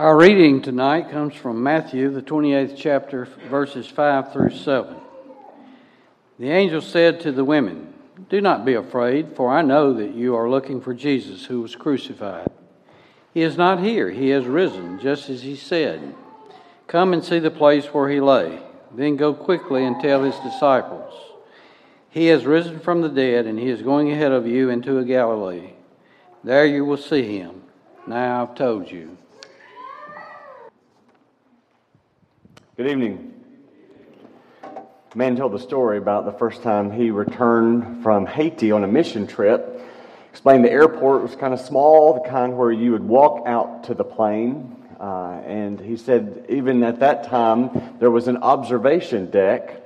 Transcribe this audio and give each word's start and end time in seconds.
Our 0.00 0.16
reading 0.16 0.62
tonight 0.62 1.10
comes 1.10 1.34
from 1.34 1.62
Matthew, 1.62 2.08
the 2.08 2.22
28th 2.22 2.74
chapter, 2.74 3.26
verses 3.50 3.86
5 3.86 4.32
through 4.32 4.56
7. 4.56 4.96
The 6.38 6.48
angel 6.48 6.80
said 6.80 7.20
to 7.20 7.32
the 7.32 7.44
women, 7.44 7.92
Do 8.30 8.40
not 8.40 8.64
be 8.64 8.72
afraid, 8.72 9.36
for 9.36 9.50
I 9.50 9.60
know 9.60 9.92
that 9.92 10.14
you 10.14 10.36
are 10.36 10.48
looking 10.48 10.80
for 10.80 10.94
Jesus 10.94 11.44
who 11.44 11.60
was 11.60 11.76
crucified. 11.76 12.48
He 13.34 13.42
is 13.42 13.58
not 13.58 13.80
here, 13.80 14.08
he 14.08 14.30
has 14.30 14.46
risen, 14.46 14.98
just 15.00 15.28
as 15.28 15.42
he 15.42 15.54
said. 15.54 16.14
Come 16.86 17.12
and 17.12 17.22
see 17.22 17.38
the 17.38 17.50
place 17.50 17.84
where 17.92 18.08
he 18.08 18.22
lay. 18.22 18.58
Then 18.96 19.16
go 19.16 19.34
quickly 19.34 19.84
and 19.84 20.00
tell 20.00 20.24
his 20.24 20.38
disciples. 20.38 21.12
He 22.08 22.28
has 22.28 22.46
risen 22.46 22.80
from 22.80 23.02
the 23.02 23.10
dead, 23.10 23.44
and 23.44 23.58
he 23.58 23.68
is 23.68 23.82
going 23.82 24.10
ahead 24.10 24.32
of 24.32 24.46
you 24.46 24.70
into 24.70 25.04
Galilee. 25.04 25.74
There 26.42 26.64
you 26.64 26.86
will 26.86 26.96
see 26.96 27.36
him. 27.36 27.64
Now 28.06 28.44
I've 28.44 28.54
told 28.54 28.90
you. 28.90 29.18
Good 32.80 32.92
evening. 32.92 33.34
Man 35.14 35.36
told 35.36 35.52
the 35.52 35.58
story 35.58 35.98
about 35.98 36.24
the 36.24 36.32
first 36.32 36.62
time 36.62 36.90
he 36.90 37.10
returned 37.10 38.02
from 38.02 38.24
Haiti 38.24 38.72
on 38.72 38.84
a 38.84 38.86
mission 38.86 39.26
trip. 39.26 39.82
Explained 40.30 40.64
the 40.64 40.72
airport 40.72 41.20
was 41.20 41.36
kind 41.36 41.52
of 41.52 41.60
small, 41.60 42.14
the 42.14 42.26
kind 42.26 42.56
where 42.56 42.72
you 42.72 42.92
would 42.92 43.06
walk 43.06 43.46
out 43.46 43.84
to 43.84 43.94
the 43.94 44.02
plane. 44.02 44.74
Uh, 44.98 45.42
and 45.44 45.78
he 45.78 45.98
said, 45.98 46.46
even 46.48 46.82
at 46.82 47.00
that 47.00 47.24
time, 47.24 47.98
there 47.98 48.10
was 48.10 48.28
an 48.28 48.38
observation 48.38 49.30
deck 49.30 49.82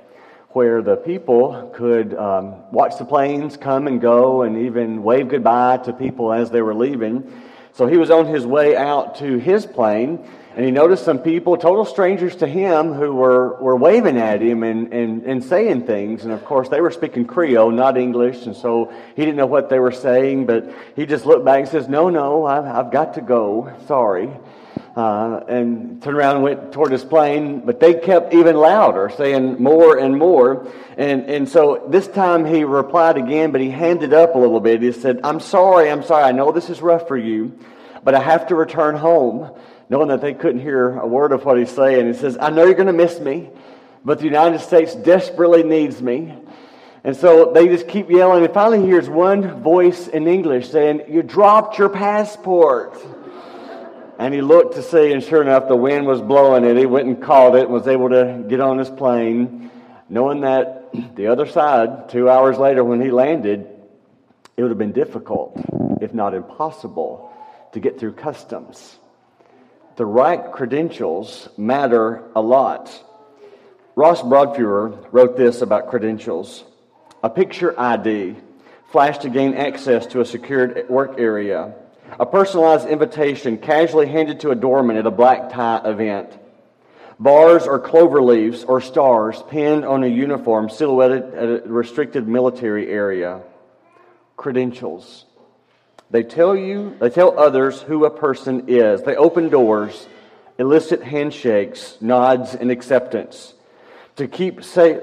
where 0.51 0.81
the 0.81 0.95
people 0.95 1.73
could 1.75 2.13
um, 2.13 2.71
watch 2.71 2.97
the 2.97 3.03
planes 3.03 3.57
come 3.57 3.87
and 3.87 3.99
go 3.99 4.43
and 4.43 4.67
even 4.67 5.03
wave 5.03 5.27
goodbye 5.27 5.75
to 5.79 5.91
people 5.91 6.31
as 6.31 6.49
they 6.49 6.61
were 6.61 6.73
leaving. 6.73 7.29
So 7.75 7.87
he 7.87 7.97
was 7.97 8.09
on 8.09 8.25
his 8.27 8.45
way 8.45 8.75
out 8.75 9.15
to 9.15 9.37
his 9.37 9.65
plane 9.65 10.25
and 10.55 10.63
he 10.63 10.71
noticed 10.71 11.03
some 11.03 11.19
people, 11.19 11.57
total 11.57 11.83
strangers 11.83 12.37
to 12.37 12.47
him, 12.47 12.93
who 12.93 13.13
were, 13.13 13.61
were 13.61 13.75
waving 13.75 14.17
at 14.17 14.41
him 14.41 14.63
and, 14.63 14.93
and, 14.93 15.23
and 15.23 15.43
saying 15.43 15.85
things. 15.85 16.23
And 16.23 16.31
of 16.31 16.45
course, 16.45 16.69
they 16.69 16.79
were 16.79 16.91
speaking 16.91 17.25
Creole, 17.25 17.71
not 17.71 17.97
English. 17.97 18.45
And 18.45 18.55
so 18.55 18.93
he 19.17 19.25
didn't 19.25 19.35
know 19.35 19.47
what 19.47 19.69
they 19.69 19.79
were 19.79 19.91
saying, 19.91 20.45
but 20.45 20.73
he 20.95 21.05
just 21.05 21.25
looked 21.25 21.43
back 21.43 21.59
and 21.59 21.67
says, 21.67 21.89
No, 21.89 22.09
no, 22.09 22.45
I've, 22.45 22.63
I've 22.63 22.91
got 22.91 23.15
to 23.15 23.21
go. 23.21 23.73
Sorry. 23.87 24.29
Uh, 24.95 25.43
and 25.49 26.01
turned 26.01 26.15
around 26.15 26.35
and 26.35 26.43
went 26.45 26.71
toward 26.71 26.89
his 26.89 27.03
plane, 27.03 27.59
but 27.59 27.81
they 27.81 27.95
kept 27.95 28.33
even 28.33 28.55
louder, 28.55 29.11
saying 29.17 29.61
more 29.61 29.97
and 29.97 30.17
more. 30.17 30.71
And, 30.97 31.25
and 31.25 31.49
so 31.49 31.85
this 31.89 32.07
time 32.07 32.45
he 32.45 32.63
replied 32.63 33.17
again, 33.17 33.51
but 33.51 33.59
he 33.59 33.69
handed 33.69 34.13
up 34.13 34.35
a 34.35 34.37
little 34.37 34.61
bit. 34.61 34.81
He 34.81 34.93
said, 34.93 35.19
I'm 35.25 35.41
sorry, 35.41 35.91
I'm 35.91 36.01
sorry. 36.01 36.23
I 36.23 36.31
know 36.31 36.53
this 36.53 36.69
is 36.69 36.81
rough 36.81 37.09
for 37.09 37.17
you, 37.17 37.59
but 38.05 38.15
I 38.15 38.21
have 38.21 38.47
to 38.47 38.55
return 38.55 38.95
home 38.95 39.53
knowing 39.89 40.07
that 40.07 40.21
they 40.21 40.33
couldn't 40.33 40.61
hear 40.61 40.97
a 40.97 41.05
word 41.07 41.31
of 41.31 41.45
what 41.45 41.57
he's 41.57 41.71
saying. 41.71 42.07
He 42.07 42.13
says, 42.13 42.37
I 42.39 42.49
know 42.49 42.63
you're 42.63 42.73
going 42.73 42.87
to 42.87 42.93
miss 42.93 43.19
me, 43.19 43.49
but 44.03 44.19
the 44.19 44.25
United 44.25 44.61
States 44.61 44.95
desperately 44.95 45.63
needs 45.63 46.01
me. 46.01 46.33
And 47.03 47.15
so 47.15 47.51
they 47.53 47.67
just 47.67 47.87
keep 47.87 48.09
yelling. 48.09 48.43
And 48.43 48.53
finally, 48.53 48.79
he 48.79 48.87
hears 48.87 49.07
one 49.07 49.61
voice 49.61 50.07
in 50.07 50.27
English 50.27 50.69
saying, 50.69 51.01
You 51.07 51.21
dropped 51.21 51.77
your 51.77 51.89
passport. 51.89 52.97
And 54.17 54.33
he 54.33 54.41
looked 54.41 54.75
to 54.75 54.81
see, 54.81 55.11
and 55.11 55.23
sure 55.23 55.41
enough, 55.41 55.67
the 55.67 55.75
wind 55.75 56.07
was 56.07 56.21
blowing 56.21 56.63
it. 56.63 56.77
He 56.77 56.85
went 56.85 57.07
and 57.07 57.21
caught 57.21 57.55
it 57.55 57.63
and 57.63 57.73
was 57.73 57.87
able 57.87 58.09
to 58.09 58.45
get 58.47 58.59
on 58.59 58.77
his 58.77 58.89
plane, 58.89 59.69
knowing 60.09 60.41
that 60.41 60.89
the 61.15 61.27
other 61.27 61.45
side, 61.45 62.09
two 62.09 62.29
hours 62.29 62.57
later 62.57 62.83
when 62.83 63.01
he 63.01 63.11
landed, 63.11 63.67
it 64.55 64.61
would 64.61 64.71
have 64.71 64.77
been 64.77 64.93
difficult, 64.93 65.59
if 66.01 66.13
not 66.13 66.33
impossible, 66.33 67.33
to 67.73 67.79
get 67.79 67.99
through 67.99 68.13
customs 68.13 68.97
the 69.95 70.05
right 70.05 70.51
credentials 70.51 71.47
matter 71.57 72.23
a 72.35 72.41
lot. 72.41 72.91
Ross 73.95 74.21
Broadfuhrer 74.21 75.07
wrote 75.11 75.37
this 75.37 75.61
about 75.61 75.89
credentials 75.89 76.63
a 77.23 77.29
picture 77.29 77.79
ID, 77.79 78.35
flashed 78.91 79.21
to 79.21 79.29
gain 79.29 79.55
access 79.55 80.05
to 80.07 80.21
a 80.21 80.25
secured 80.25 80.87
work 80.89 81.15
area, 81.17 81.73
a 82.19 82.25
personalized 82.25 82.87
invitation 82.87 83.57
casually 83.57 84.07
handed 84.07 84.39
to 84.41 84.51
a 84.51 84.55
doorman 84.55 84.97
at 84.97 85.05
a 85.05 85.11
black 85.11 85.49
tie 85.51 85.81
event, 85.83 86.29
bars 87.19 87.67
or 87.67 87.79
clover 87.79 88.21
leaves 88.21 88.63
or 88.63 88.81
stars 88.81 89.41
pinned 89.49 89.85
on 89.85 90.03
a 90.03 90.07
uniform 90.07 90.69
silhouetted 90.69 91.33
at 91.33 91.49
a 91.49 91.61
restricted 91.65 92.27
military 92.27 92.89
area, 92.89 93.41
credentials. 94.37 95.25
They 96.11 96.23
tell 96.23 96.55
you, 96.55 96.95
they 96.99 97.09
tell 97.09 97.37
others 97.37 97.81
who 97.81 98.05
a 98.05 98.11
person 98.11 98.65
is. 98.67 99.01
They 99.01 99.15
open 99.15 99.49
doors, 99.49 100.07
elicit 100.57 101.03
handshakes, 101.03 101.97
nods, 101.99 102.55
and 102.55 102.71
acceptance. 102.71 103.53
To 104.17 104.27
keep 104.27 104.63
safe, 104.63 105.01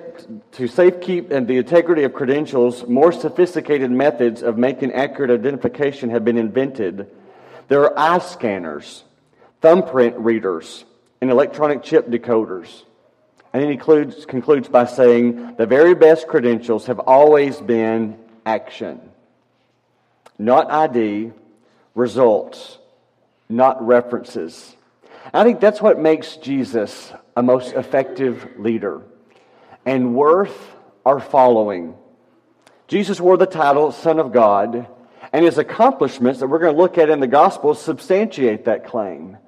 to 0.53 0.65
safekeep 0.65 1.31
and 1.31 1.47
the 1.47 1.59
integrity 1.59 2.05
of 2.05 2.15
credentials, 2.15 2.87
more 2.87 3.12
sophisticated 3.12 3.91
methods 3.91 4.43
of 4.43 4.56
making 4.56 4.93
accurate 4.93 5.31
identification 5.31 6.11
have 6.11 6.25
been 6.25 6.39
invented. 6.39 7.11
There 7.69 7.83
are 7.83 7.99
eye 7.99 8.19
scanners, 8.21 9.05
thumbprint 9.61 10.17
readers, 10.17 10.87
and 11.21 11.31
electronic 11.31 11.83
chip 11.83 12.09
decoders. 12.09 12.84
And 13.53 13.62
he 13.62 13.69
concludes, 13.69 14.25
concludes 14.25 14.69
by 14.69 14.87
saying 14.87 15.56
the 15.56 15.67
very 15.67 15.95
best 15.95 16.27
credentials 16.27 16.87
have 16.87 16.99
always 17.01 17.61
been 17.61 18.19
action 18.47 19.01
not 20.39 20.71
ID, 20.71 21.33
results, 21.95 22.78
not 23.49 23.84
references. 23.87 24.75
I 25.33 25.45
think 25.45 25.61
that's 25.61 25.81
what 25.81 25.99
makes 26.01 26.37
Jesus 26.37 27.12
a 27.37 27.43
most 27.43 27.75
effective 27.75 28.47
leader 28.59 29.03
and 29.84 30.15
worth 30.15 30.76
our 31.04 31.20
following. 31.20 31.94
Jesus 32.88 33.20
wore 33.20 33.37
the 33.37 33.47
title 33.47 33.91
Son 33.93 34.19
of 34.19 34.32
God, 34.32 34.87
and 35.32 35.44
his 35.44 35.59
accomplishments 35.59 36.41
that 36.41 36.47
we're 36.47 36.59
going 36.59 36.75
to 36.75 36.81
look 36.81 36.98
at 36.98 37.09
in 37.09 37.21
the 37.21 37.26
Gospels 37.26 37.81
substantiate 37.81 38.66
that 38.66 38.87
claim. 38.87 39.38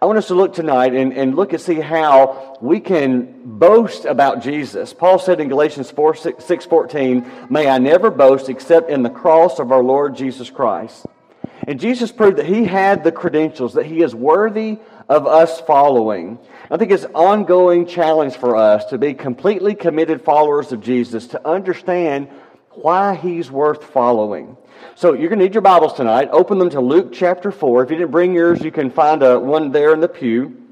I 0.00 0.06
want 0.06 0.18
us 0.18 0.28
to 0.28 0.34
look 0.34 0.52
tonight 0.52 0.94
and, 0.94 1.12
and 1.12 1.34
look 1.34 1.52
and 1.52 1.62
see 1.62 1.80
how 1.80 2.58
we 2.60 2.80
can 2.80 3.42
boast 3.44 4.04
about 4.04 4.42
Jesus. 4.42 4.92
Paul 4.92 5.18
said 5.18 5.40
in 5.40 5.48
Galatians 5.48 5.90
4, 5.90 6.14
6, 6.14 6.44
6 6.44 6.64
14, 6.66 7.30
May 7.48 7.68
I 7.68 7.78
never 7.78 8.10
boast 8.10 8.48
except 8.48 8.90
in 8.90 9.02
the 9.02 9.10
cross 9.10 9.58
of 9.58 9.72
our 9.72 9.82
Lord 9.82 10.14
Jesus 10.14 10.50
Christ. 10.50 11.06
And 11.66 11.80
Jesus 11.80 12.12
proved 12.12 12.38
that 12.38 12.46
he 12.46 12.64
had 12.64 13.02
the 13.02 13.12
credentials, 13.12 13.74
that 13.74 13.86
he 13.86 14.02
is 14.02 14.14
worthy 14.14 14.78
of 15.08 15.26
us 15.26 15.60
following. 15.62 16.38
I 16.70 16.76
think 16.76 16.92
it's 16.92 17.04
an 17.04 17.14
ongoing 17.14 17.86
challenge 17.86 18.36
for 18.36 18.56
us 18.56 18.84
to 18.86 18.98
be 18.98 19.14
completely 19.14 19.74
committed 19.74 20.22
followers 20.22 20.72
of 20.72 20.82
Jesus, 20.82 21.28
to 21.28 21.48
understand 21.48 22.28
why 22.70 23.14
he's 23.14 23.50
worth 23.50 23.84
following. 23.84 24.56
So 24.94 25.14
you're 25.14 25.28
going 25.28 25.38
to 25.38 25.46
need 25.46 25.54
your 25.54 25.62
Bibles 25.62 25.94
tonight. 25.94 26.28
Open 26.30 26.58
them 26.58 26.70
to 26.70 26.80
Luke 26.80 27.12
chapter 27.12 27.50
4. 27.50 27.84
If 27.84 27.90
you 27.90 27.96
didn't 27.96 28.10
bring 28.10 28.34
yours, 28.34 28.62
you 28.62 28.70
can 28.70 28.90
find 28.90 29.22
a, 29.22 29.38
one 29.40 29.72
there 29.72 29.94
in 29.94 30.00
the 30.00 30.08
pew. 30.08 30.68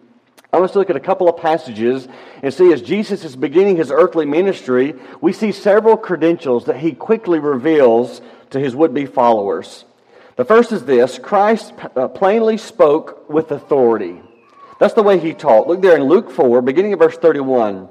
I 0.53 0.59
want 0.59 0.71
us 0.71 0.73
to 0.75 0.79
look 0.79 0.91
at 0.91 0.97
a 0.97 1.01
couple 1.01 1.29
of 1.29 1.39
passages 1.39 2.07
and 2.43 2.53
see 2.53 2.73
as 2.73 2.83
Jesus 2.83 3.25
is 3.25 3.37
beginning 3.37 3.77
his 3.77 3.91
earthly 3.91 4.27
ministry, 4.27 4.95
we 5.21 5.33
see 5.33 5.51
several 5.51 5.97
credentials 5.97 6.67
that 6.67 6.77
he 6.77 6.93
quickly 6.93 7.39
reveals 7.39 8.21
to 8.51 8.61
his 8.61 8.77
would 8.77 8.95
be 8.95 9.07
followers. 9.07 9.86
The 10.37 10.45
first 10.45 10.71
is 10.71 10.85
this 10.85 11.19
Christ 11.19 11.73
uh, 11.97 12.09
plainly 12.09 12.59
spoke 12.59 13.29
with 13.29 13.51
authority. 13.51 14.21
That's 14.79 14.95
the 14.95 15.03
way 15.03 15.19
he 15.19 15.33
taught. 15.33 15.67
Look 15.67 15.81
there 15.81 15.97
in 15.97 16.05
Luke 16.05 16.31
4, 16.31 16.61
beginning 16.61 16.93
of 16.93 16.99
verse 16.99 17.17
31. 17.17 17.89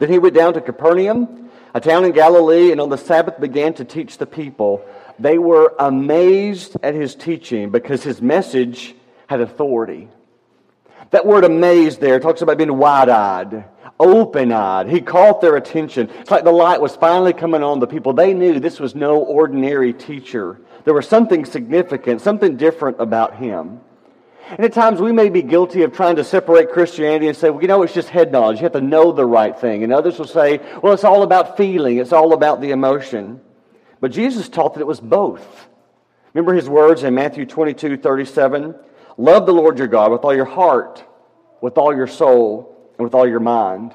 Then 0.00 0.10
he 0.10 0.18
went 0.18 0.34
down 0.34 0.54
to 0.54 0.60
Capernaum, 0.60 1.50
a 1.72 1.80
town 1.80 2.04
in 2.04 2.12
Galilee, 2.12 2.72
and 2.72 2.80
on 2.80 2.88
the 2.88 2.98
Sabbath 2.98 3.40
began 3.40 3.74
to 3.74 3.84
teach 3.84 4.18
the 4.18 4.26
people. 4.26 4.84
They 5.20 5.38
were 5.38 5.74
amazed 5.78 6.76
at 6.82 6.94
his 6.94 7.14
teaching 7.14 7.70
because 7.70 8.02
his 8.02 8.20
message 8.20 8.94
had 9.28 9.40
authority. 9.40 10.08
That 11.10 11.24
word 11.24 11.44
amazed 11.44 12.00
there 12.00 12.18
talks 12.18 12.42
about 12.42 12.58
being 12.58 12.76
wide 12.76 13.08
eyed, 13.08 13.64
open 14.00 14.50
eyed. 14.50 14.88
He 14.88 15.00
caught 15.00 15.40
their 15.40 15.56
attention. 15.56 16.10
It's 16.10 16.30
like 16.30 16.44
the 16.44 16.50
light 16.50 16.80
was 16.80 16.96
finally 16.96 17.32
coming 17.32 17.62
on 17.62 17.78
the 17.78 17.86
people. 17.86 18.12
They 18.12 18.34
knew 18.34 18.58
this 18.58 18.80
was 18.80 18.96
no 18.96 19.18
ordinary 19.18 19.92
teacher. 19.92 20.60
There 20.86 20.94
was 20.94 21.08
something 21.08 21.44
significant, 21.44 22.20
something 22.20 22.56
different 22.56 23.00
about 23.00 23.34
him. 23.34 23.80
And 24.50 24.60
at 24.60 24.72
times 24.72 25.00
we 25.00 25.10
may 25.10 25.30
be 25.30 25.42
guilty 25.42 25.82
of 25.82 25.92
trying 25.92 26.14
to 26.14 26.22
separate 26.22 26.70
Christianity 26.70 27.26
and 27.26 27.36
say, 27.36 27.50
well, 27.50 27.60
you 27.60 27.66
know, 27.66 27.82
it's 27.82 27.92
just 27.92 28.08
head 28.08 28.30
knowledge. 28.30 28.58
You 28.58 28.62
have 28.62 28.72
to 28.74 28.80
know 28.80 29.10
the 29.10 29.26
right 29.26 29.58
thing. 29.58 29.82
And 29.82 29.92
others 29.92 30.16
will 30.16 30.28
say, 30.28 30.60
well, 30.80 30.92
it's 30.92 31.02
all 31.02 31.24
about 31.24 31.56
feeling, 31.56 31.96
it's 31.96 32.12
all 32.12 32.32
about 32.32 32.60
the 32.60 32.70
emotion. 32.70 33.40
But 34.00 34.12
Jesus 34.12 34.48
taught 34.48 34.74
that 34.74 34.80
it 34.80 34.86
was 34.86 35.00
both. 35.00 35.66
Remember 36.32 36.54
his 36.54 36.68
words 36.68 37.02
in 37.02 37.16
Matthew 37.16 37.46
22 37.46 37.96
37? 37.96 38.76
Love 39.16 39.44
the 39.44 39.52
Lord 39.52 39.78
your 39.78 39.88
God 39.88 40.12
with 40.12 40.22
all 40.22 40.36
your 40.36 40.44
heart, 40.44 41.04
with 41.60 41.78
all 41.78 41.92
your 41.92 42.06
soul, 42.06 42.92
and 42.96 43.04
with 43.04 43.14
all 43.14 43.26
your 43.26 43.40
mind. 43.40 43.92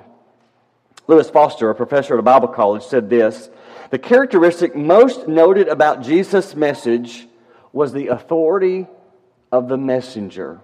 Lewis 1.08 1.30
Foster, 1.30 1.70
a 1.70 1.76
professor 1.76 2.16
at 2.16 2.20
a 2.20 2.24
Bible 2.24 2.50
college, 2.50 2.84
said 2.84 3.10
this 3.10 3.50
The 3.92 4.00
characteristic 4.00 4.74
most 4.74 5.28
noted 5.28 5.68
about 5.68 6.02
Jesus' 6.02 6.56
message 6.56 7.28
was 7.74 7.92
the 7.92 8.08
authority 8.08 8.88
of 9.52 9.68
the 9.68 9.78
messenger. 9.78 10.62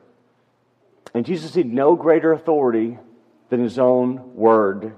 And 1.14 1.26
Jesus 1.26 1.54
had 1.54 1.66
no 1.66 1.96
greater 1.96 2.32
authority 2.32 2.98
than 3.50 3.62
his 3.62 3.78
own 3.78 4.34
word. 4.34 4.96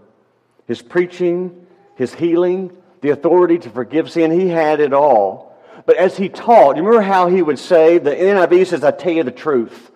His 0.68 0.80
preaching, 0.80 1.66
his 1.96 2.14
healing, 2.14 2.72
the 3.02 3.10
authority 3.10 3.58
to 3.60 3.70
forgive 3.72 4.12
sin, 4.12 4.32
he 4.32 4.48
had 4.48 4.80
it 4.80 4.94
all. 4.94 5.58
But 5.88 5.98
as 5.98 6.16
he 6.16 6.30
taught, 6.30 6.78
you 6.78 6.84
remember 6.84 7.02
how 7.02 7.30
he 7.30 7.42
would 7.42 7.58
say, 7.58 7.98
the 7.98 8.12
NIV 8.12 8.68
says, 8.68 8.84
I 8.84 8.92
tell 8.92 9.12
you 9.12 9.24
the 9.24 9.32
truth. 9.32 9.90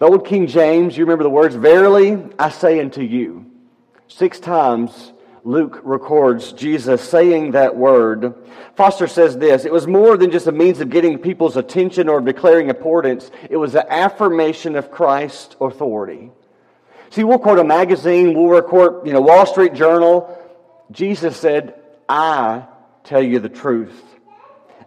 The 0.00 0.06
old 0.06 0.26
King 0.26 0.48
James, 0.48 0.96
you 0.96 1.04
remember 1.04 1.22
the 1.22 1.30
words, 1.30 1.54
Verily 1.54 2.20
I 2.36 2.48
say 2.48 2.80
unto 2.80 3.02
you. 3.02 3.46
Six 4.08 4.40
times 4.40 5.12
Luke 5.44 5.80
records 5.84 6.52
Jesus 6.52 7.00
saying 7.02 7.52
that 7.52 7.76
word. 7.76 8.34
Foster 8.76 9.06
says 9.06 9.38
this 9.38 9.64
it 9.64 9.72
was 9.72 9.86
more 9.86 10.16
than 10.16 10.30
just 10.30 10.46
a 10.46 10.52
means 10.52 10.80
of 10.80 10.90
getting 10.90 11.18
people's 11.18 11.56
attention 11.56 12.08
or 12.08 12.20
declaring 12.20 12.68
importance, 12.68 13.30
it 13.48 13.56
was 13.56 13.74
an 13.74 13.84
affirmation 13.88 14.76
of 14.76 14.90
Christ's 14.90 15.56
authority. 15.60 16.30
See, 17.10 17.24
we'll 17.24 17.38
quote 17.38 17.58
a 17.58 17.64
magazine, 17.64 18.34
we'll 18.34 18.48
record, 18.48 19.06
you 19.06 19.12
know, 19.12 19.20
Wall 19.20 19.44
Street 19.46 19.74
Journal. 19.74 20.36
Jesus 20.92 21.36
said, 21.36 21.74
I 22.08 22.66
tell 23.04 23.22
you 23.22 23.40
the 23.40 23.48
truth. 23.48 24.04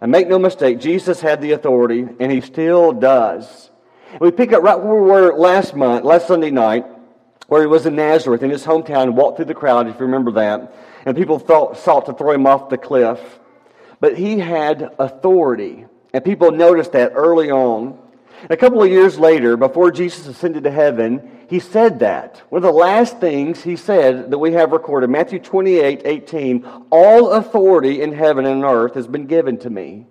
And 0.00 0.10
make 0.10 0.28
no 0.28 0.38
mistake, 0.38 0.80
Jesus 0.80 1.20
had 1.20 1.40
the 1.40 1.52
authority, 1.52 2.06
and 2.20 2.32
he 2.32 2.40
still 2.40 2.92
does. 2.92 3.70
we 4.20 4.30
pick 4.30 4.52
up 4.52 4.62
right 4.62 4.78
where 4.78 4.94
we 4.94 5.10
were 5.10 5.36
last 5.36 5.74
month, 5.74 6.04
last 6.04 6.26
Sunday 6.26 6.50
night, 6.50 6.86
where 7.48 7.60
he 7.60 7.66
was 7.66 7.86
in 7.86 7.96
Nazareth, 7.96 8.42
in 8.42 8.50
his 8.50 8.64
hometown, 8.64 9.14
walked 9.14 9.36
through 9.36 9.46
the 9.46 9.54
crowd, 9.54 9.88
if 9.88 9.94
you 9.94 10.06
remember 10.06 10.32
that. 10.32 10.74
And 11.04 11.16
people 11.16 11.38
thought, 11.38 11.76
sought 11.76 12.06
to 12.06 12.12
throw 12.12 12.32
him 12.32 12.46
off 12.46 12.70
the 12.70 12.78
cliff. 12.78 13.20
But 14.00 14.16
he 14.16 14.38
had 14.38 14.94
authority. 14.98 15.86
And 16.12 16.24
people 16.24 16.50
noticed 16.50 16.92
that 16.92 17.12
early 17.14 17.50
on. 17.50 17.98
A 18.50 18.56
couple 18.56 18.82
of 18.82 18.90
years 18.90 19.18
later, 19.18 19.56
before 19.56 19.90
Jesus 19.90 20.26
ascended 20.26 20.64
to 20.64 20.70
heaven, 20.70 21.30
he 21.48 21.60
said 21.60 22.00
that. 22.00 22.42
One 22.50 22.58
of 22.58 22.62
the 22.62 22.78
last 22.78 23.18
things 23.18 23.62
he 23.62 23.76
said 23.76 24.30
that 24.30 24.38
we 24.38 24.52
have 24.52 24.72
recorded, 24.72 25.08
Matthew 25.08 25.38
28 25.38 26.02
18, 26.04 26.66
all 26.90 27.32
authority 27.32 28.02
in 28.02 28.12
heaven 28.12 28.44
and 28.44 28.64
earth 28.64 28.94
has 28.94 29.06
been 29.06 29.26
given 29.26 29.58
to 29.58 29.70
me. 29.70 30.06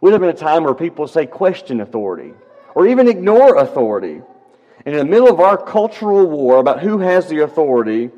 We 0.00 0.10
live 0.10 0.22
in 0.22 0.28
a 0.28 0.34
time 0.34 0.64
where 0.64 0.74
people 0.74 1.06
say 1.06 1.26
question 1.26 1.80
authority 1.80 2.34
or 2.74 2.86
even 2.86 3.08
ignore 3.08 3.56
authority. 3.56 4.22
And 4.86 4.94
in 4.94 4.98
the 4.98 5.10
middle 5.10 5.28
of 5.28 5.40
our 5.40 5.56
cultural 5.56 6.26
war 6.26 6.58
about 6.58 6.80
who 6.80 6.98
has 6.98 7.28
the 7.28 7.40
authority, 7.40 8.10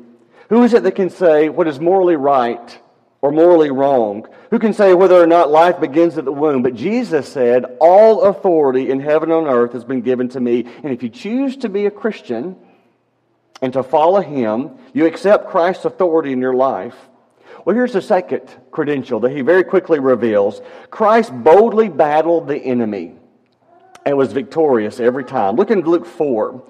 who 0.49 0.63
is 0.63 0.73
it 0.73 0.83
that 0.83 0.95
can 0.95 1.09
say 1.09 1.49
what 1.49 1.67
is 1.67 1.79
morally 1.79 2.15
right 2.15 2.79
or 3.21 3.31
morally 3.31 3.71
wrong? 3.71 4.27
Who 4.51 4.59
can 4.59 4.73
say 4.73 4.93
whether 4.93 5.21
or 5.21 5.27
not 5.27 5.49
life 5.49 5.79
begins 5.79 6.17
at 6.17 6.25
the 6.25 6.31
womb? 6.31 6.63
But 6.63 6.75
Jesus 6.75 7.27
said, 7.27 7.65
All 7.79 8.23
authority 8.23 8.89
in 8.89 8.99
heaven 8.99 9.31
and 9.31 9.47
on 9.47 9.53
earth 9.53 9.73
has 9.73 9.85
been 9.85 10.01
given 10.01 10.29
to 10.29 10.39
me. 10.39 10.65
And 10.83 10.93
if 10.93 11.03
you 11.03 11.09
choose 11.09 11.57
to 11.57 11.69
be 11.69 11.85
a 11.85 11.91
Christian 11.91 12.57
and 13.61 13.73
to 13.73 13.83
follow 13.83 14.21
Him, 14.21 14.71
you 14.93 15.05
accept 15.05 15.49
Christ's 15.49 15.85
authority 15.85 16.31
in 16.31 16.41
your 16.41 16.53
life. 16.53 16.95
Well, 17.63 17.75
here's 17.75 17.93
the 17.93 18.01
second 18.01 18.43
credential 18.71 19.19
that 19.21 19.31
he 19.31 19.41
very 19.41 19.65
quickly 19.65 19.99
reveals 19.99 20.61
Christ 20.89 21.33
boldly 21.33 21.89
battled 21.89 22.47
the 22.47 22.57
enemy 22.57 23.15
and 24.07 24.17
was 24.17 24.31
victorious 24.31 25.01
every 25.01 25.25
time. 25.25 25.57
Look 25.57 25.69
in 25.69 25.81
Luke 25.81 26.05
4, 26.05 26.63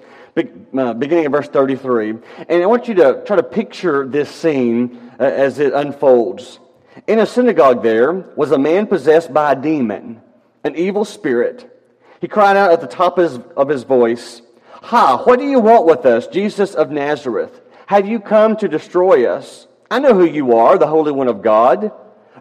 uh, 0.76 0.94
beginning 0.94 1.26
of 1.26 1.32
verse 1.32 1.46
33. 1.46 2.10
And 2.48 2.62
I 2.62 2.66
want 2.66 2.88
you 2.88 2.94
to 2.94 3.22
try 3.24 3.36
to 3.36 3.44
picture 3.44 4.06
this 4.08 4.28
scene 4.28 5.12
uh, 5.20 5.22
as 5.22 5.60
it 5.60 5.72
unfolds. 5.72 6.58
In 7.06 7.20
a 7.20 7.26
synagogue 7.26 7.84
there 7.84 8.12
was 8.12 8.50
a 8.50 8.58
man 8.58 8.88
possessed 8.88 9.32
by 9.32 9.52
a 9.52 9.56
demon, 9.56 10.20
an 10.64 10.74
evil 10.74 11.04
spirit. 11.04 11.72
He 12.20 12.26
cried 12.26 12.56
out 12.56 12.72
at 12.72 12.80
the 12.80 12.88
top 12.88 13.18
of 13.18 13.30
his, 13.30 13.40
of 13.56 13.68
his 13.68 13.84
voice, 13.84 14.42
Ha, 14.82 15.22
what 15.22 15.38
do 15.38 15.44
you 15.44 15.60
want 15.60 15.86
with 15.86 16.04
us, 16.06 16.26
Jesus 16.26 16.74
of 16.74 16.90
Nazareth? 16.90 17.60
Have 17.86 18.08
you 18.08 18.18
come 18.18 18.56
to 18.56 18.68
destroy 18.68 19.26
us? 19.30 19.68
I 19.92 20.00
know 20.00 20.14
who 20.14 20.24
you 20.24 20.56
are, 20.56 20.76
the 20.76 20.88
Holy 20.88 21.12
One 21.12 21.28
of 21.28 21.40
God. 21.40 21.92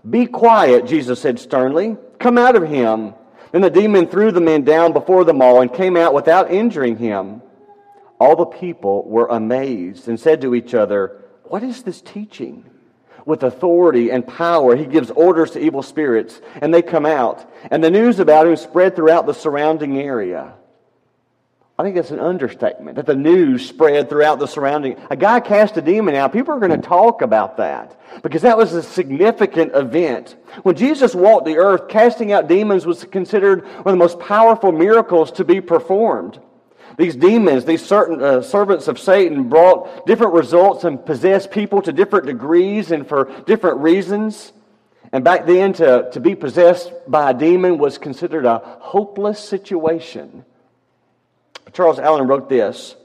Be 0.10 0.26
quiet, 0.26 0.88
Jesus 0.88 1.22
said 1.22 1.38
sternly. 1.38 1.98
Come 2.20 2.40
out 2.40 2.56
of 2.56 2.68
him. 2.68 3.14
Then 3.52 3.62
the 3.62 3.70
demon 3.70 4.08
threw 4.08 4.32
the 4.32 4.42
man 4.42 4.64
down 4.64 4.94
before 4.94 5.24
them 5.24 5.42
all 5.42 5.62
and 5.62 5.74
came 5.74 5.96
out 5.96 6.14
without 6.14 6.52
injuring 6.52 6.98
him. 6.98 7.42
All 8.20 8.36
the 8.36 8.46
people 8.46 9.04
were 9.08 9.28
amazed 9.28 10.08
and 10.08 10.20
said 10.20 10.42
to 10.42 10.56
each 10.56 10.74
other, 10.74 11.24
What 11.44 11.64
is 11.64 11.84
this 11.84 12.02
teaching? 12.02 12.70
With 13.26 13.44
authority 13.44 14.10
and 14.10 14.26
power, 14.26 14.76
he 14.76 14.86
gives 14.86 15.12
orders 15.12 15.52
to 15.52 15.60
evil 15.60 15.84
spirits, 15.84 16.40
and 16.62 16.74
they 16.74 16.82
come 16.82 17.06
out. 17.06 17.46
And 17.70 17.84
the 17.84 17.92
news 17.92 18.20
about 18.20 18.48
him 18.48 18.56
spread 18.56 18.96
throughout 18.96 19.26
the 19.26 19.34
surrounding 19.34 20.00
area. 20.00 20.54
I 21.80 21.84
think 21.84 21.96
that's 21.96 22.10
an 22.10 22.20
understatement 22.20 22.96
that 22.96 23.06
the 23.06 23.16
news 23.16 23.70
spread 23.70 24.10
throughout 24.10 24.40
the 24.40 24.48
surrounding. 24.48 24.98
A 25.12 25.16
guy 25.16 25.40
cast 25.40 25.78
a 25.78 25.82
demon 25.82 26.16
out. 26.16 26.34
People 26.34 26.56
are 26.56 26.60
going 26.60 26.72
to 26.72 26.88
talk 26.88 27.22
about 27.22 27.58
that 27.58 27.96
because 28.24 28.42
that 28.42 28.58
was 28.58 28.74
a 28.74 28.82
significant 28.82 29.76
event. 29.76 30.36
When 30.64 30.76
Jesus 30.76 31.14
walked 31.14 31.46
the 31.46 31.58
earth, 31.58 31.88
casting 31.88 32.32
out 32.32 32.48
demons 32.48 32.88
was 32.88 33.04
considered 33.04 33.64
one 33.64 33.80
of 33.80 33.94
the 33.94 33.96
most 33.96 34.20
powerful 34.20 34.72
miracles 34.72 35.32
to 35.34 35.46
be 35.46 35.62
performed. 35.62 36.40
These 36.98 37.16
demons, 37.16 37.66
these 37.66 37.86
certain 37.86 38.24
uh, 38.24 38.42
servants 38.42 38.88
of 38.88 38.98
Satan, 38.98 39.48
brought 39.48 40.08
different 40.08 40.34
results 40.34 40.84
and 40.84 41.06
possessed 41.06 41.52
people 41.52 41.84
to 41.84 41.94
different 41.94 42.26
degrees 42.26 42.90
and 42.90 43.08
for 43.08 43.26
different 43.46 43.82
reasons. 43.82 44.52
And 45.12 45.24
back 45.24 45.46
then, 45.46 45.74
to, 45.74 46.10
to 46.12 46.20
be 46.20 46.34
possessed 46.34 46.92
by 47.08 47.30
a 47.30 47.34
demon 47.36 47.78
was 47.78 48.00
considered 48.00 48.46
a 48.46 48.58
hopeless 48.80 49.38
situation. 49.38 50.44
Charles 51.74 52.00
Allen 52.00 52.28
wrote 52.28 52.50
this 52.50 52.96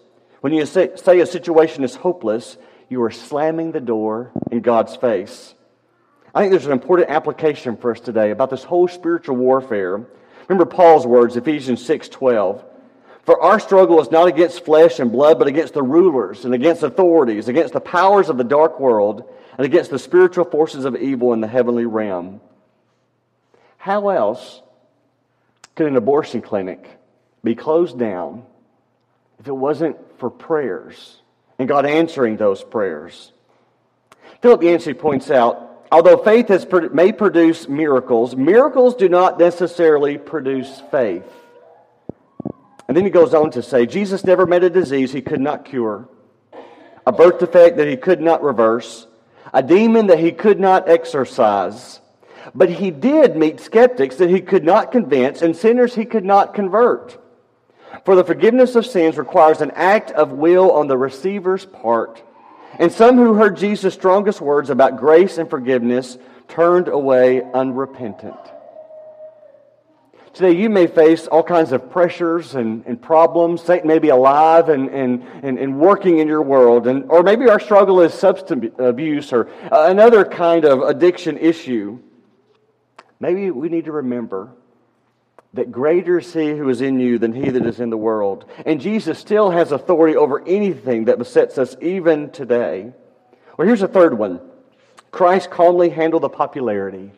When 0.40 0.52
you 0.52 0.66
say, 0.66 0.90
a 0.94 1.26
situation 1.26 1.84
is 1.84 1.94
hopeless, 1.94 2.56
you 2.88 3.02
are 3.02 3.10
slamming 3.10 3.72
the 3.72 3.80
door 3.80 4.32
in 4.50 4.60
God's 4.60 4.96
face. 4.96 5.54
I 6.34 6.40
think 6.40 6.50
there's 6.50 6.66
an 6.66 6.72
important 6.72 7.10
application 7.10 7.76
for 7.76 7.90
us 7.90 8.00
today 8.00 8.30
about 8.30 8.50
this 8.50 8.64
whole 8.64 8.88
spiritual 8.88 9.36
warfare. 9.36 10.06
Remember 10.48 10.64
Paul's 10.64 11.06
words, 11.06 11.36
Ephesians 11.36 11.84
6 11.84 12.08
12. 12.08 12.64
For 13.24 13.40
our 13.40 13.60
struggle 13.60 14.00
is 14.00 14.10
not 14.10 14.26
against 14.26 14.64
flesh 14.64 14.98
and 14.98 15.12
blood, 15.12 15.38
but 15.38 15.46
against 15.46 15.74
the 15.74 15.82
rulers 15.82 16.44
and 16.44 16.54
against 16.54 16.82
authorities, 16.82 17.48
against 17.48 17.72
the 17.72 17.80
powers 17.80 18.28
of 18.28 18.36
the 18.36 18.44
dark 18.44 18.80
world, 18.80 19.32
and 19.56 19.64
against 19.64 19.90
the 19.90 19.98
spiritual 19.98 20.44
forces 20.44 20.84
of 20.84 20.96
evil 20.96 21.32
in 21.32 21.40
the 21.40 21.46
heavenly 21.46 21.86
realm. 21.86 22.40
How 23.76 24.08
else 24.08 24.62
could 25.76 25.86
an 25.86 25.96
abortion 25.96 26.42
clinic 26.42 26.98
be 27.44 27.54
closed 27.54 27.98
down 27.98 28.44
if 29.42 29.48
it 29.48 29.52
wasn't 29.52 29.96
for 30.20 30.30
prayers 30.30 31.20
and 31.58 31.66
God 31.66 31.84
answering 31.84 32.36
those 32.36 32.62
prayers. 32.62 33.32
Philip 34.40 34.62
Yancey 34.62 34.94
points 34.94 35.32
out 35.32 35.84
although 35.90 36.16
faith 36.16 36.46
has, 36.46 36.64
may 36.92 37.10
produce 37.10 37.68
miracles, 37.68 38.36
miracles 38.36 38.94
do 38.94 39.08
not 39.08 39.40
necessarily 39.40 40.16
produce 40.16 40.80
faith. 40.92 41.24
And 42.86 42.96
then 42.96 43.04
he 43.04 43.10
goes 43.10 43.34
on 43.34 43.50
to 43.50 43.64
say 43.64 43.84
Jesus 43.84 44.22
never 44.22 44.46
met 44.46 44.62
a 44.62 44.70
disease 44.70 45.12
he 45.12 45.22
could 45.22 45.40
not 45.40 45.64
cure, 45.64 46.08
a 47.04 47.10
birth 47.10 47.40
defect 47.40 47.78
that 47.78 47.88
he 47.88 47.96
could 47.96 48.20
not 48.20 48.44
reverse, 48.44 49.08
a 49.52 49.60
demon 49.60 50.06
that 50.06 50.20
he 50.20 50.30
could 50.30 50.60
not 50.60 50.88
exorcise. 50.88 52.00
But 52.54 52.70
he 52.70 52.92
did 52.92 53.36
meet 53.36 53.58
skeptics 53.58 54.16
that 54.16 54.30
he 54.30 54.40
could 54.40 54.64
not 54.64 54.92
convince 54.92 55.42
and 55.42 55.56
sinners 55.56 55.96
he 55.96 56.04
could 56.04 56.24
not 56.24 56.54
convert. 56.54 57.18
For 58.04 58.16
the 58.16 58.24
forgiveness 58.24 58.74
of 58.74 58.86
sins 58.86 59.16
requires 59.16 59.60
an 59.60 59.70
act 59.72 60.10
of 60.12 60.32
will 60.32 60.72
on 60.72 60.86
the 60.86 60.96
receiver's 60.96 61.66
part. 61.66 62.22
And 62.78 62.90
some 62.90 63.16
who 63.16 63.34
heard 63.34 63.56
Jesus' 63.56 63.94
strongest 63.94 64.40
words 64.40 64.70
about 64.70 64.96
grace 64.96 65.38
and 65.38 65.48
forgiveness 65.48 66.16
turned 66.48 66.88
away 66.88 67.42
unrepentant. 67.54 68.36
Today, 70.32 70.52
you 70.52 70.70
may 70.70 70.86
face 70.86 71.26
all 71.26 71.42
kinds 71.42 71.72
of 71.72 71.90
pressures 71.90 72.54
and, 72.54 72.86
and 72.86 73.00
problems. 73.00 73.62
Satan 73.62 73.86
may 73.86 73.98
be 73.98 74.08
alive 74.08 74.70
and, 74.70 74.88
and, 74.88 75.22
and, 75.42 75.58
and, 75.58 75.78
working 75.78 76.20
in 76.20 76.26
your 76.26 76.40
world. 76.40 76.86
And, 76.86 77.04
or 77.10 77.22
maybe 77.22 77.50
our 77.50 77.60
struggle 77.60 78.00
is 78.00 78.14
substance 78.14 78.72
abuse 78.78 79.30
or 79.34 79.48
uh, 79.70 79.88
another 79.90 80.24
kind 80.24 80.64
of 80.64 80.80
addiction 80.80 81.36
issue. 81.36 81.98
Maybe 83.20 83.50
we 83.50 83.68
need 83.68 83.84
to 83.84 83.92
remember 83.92 84.54
that 85.54 85.70
greater 85.70 86.18
is 86.18 86.32
he 86.32 86.50
who 86.50 86.68
is 86.68 86.80
in 86.80 86.98
you 86.98 87.18
than 87.18 87.32
he 87.32 87.50
that 87.50 87.66
is 87.66 87.80
in 87.80 87.90
the 87.90 87.96
world. 87.96 88.46
And 88.64 88.80
Jesus 88.80 89.18
still 89.18 89.50
has 89.50 89.70
authority 89.70 90.16
over 90.16 90.42
anything 90.46 91.06
that 91.06 91.18
besets 91.18 91.58
us 91.58 91.76
even 91.80 92.30
today. 92.30 92.92
Well, 93.56 93.66
here's 93.66 93.82
a 93.82 93.88
third 93.88 94.16
one 94.16 94.40
Christ 95.10 95.50
calmly 95.50 95.90
handled 95.90 96.22
the 96.22 96.30
popularity. 96.30 97.12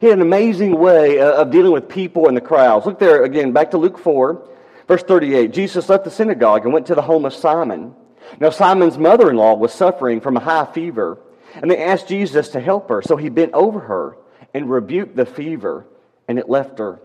He 0.00 0.08
had 0.08 0.18
an 0.18 0.22
amazing 0.22 0.78
way 0.78 1.20
uh, 1.20 1.42
of 1.42 1.50
dealing 1.50 1.72
with 1.72 1.88
people 1.88 2.28
in 2.28 2.34
the 2.34 2.40
crowds. 2.40 2.86
Look 2.86 2.98
there 2.98 3.24
again, 3.24 3.52
back 3.52 3.70
to 3.70 3.78
Luke 3.78 3.98
4, 3.98 4.46
verse 4.88 5.02
38. 5.02 5.52
Jesus 5.52 5.88
left 5.88 6.04
the 6.04 6.10
synagogue 6.10 6.64
and 6.64 6.74
went 6.74 6.86
to 6.86 6.94
the 6.94 7.02
home 7.02 7.24
of 7.24 7.32
Simon. 7.32 7.94
Now, 8.40 8.50
Simon's 8.50 8.98
mother 8.98 9.30
in 9.30 9.36
law 9.36 9.54
was 9.54 9.72
suffering 9.72 10.20
from 10.20 10.36
a 10.36 10.40
high 10.40 10.66
fever, 10.66 11.18
and 11.54 11.70
they 11.70 11.82
asked 11.82 12.08
Jesus 12.08 12.48
to 12.50 12.60
help 12.60 12.88
her. 12.88 13.00
So 13.00 13.16
he 13.16 13.28
bent 13.28 13.54
over 13.54 13.80
her 13.80 14.16
and 14.52 14.68
rebuked 14.68 15.16
the 15.16 15.24
fever, 15.24 15.86
and 16.28 16.38
it 16.38 16.50
left 16.50 16.78
her. 16.78 17.00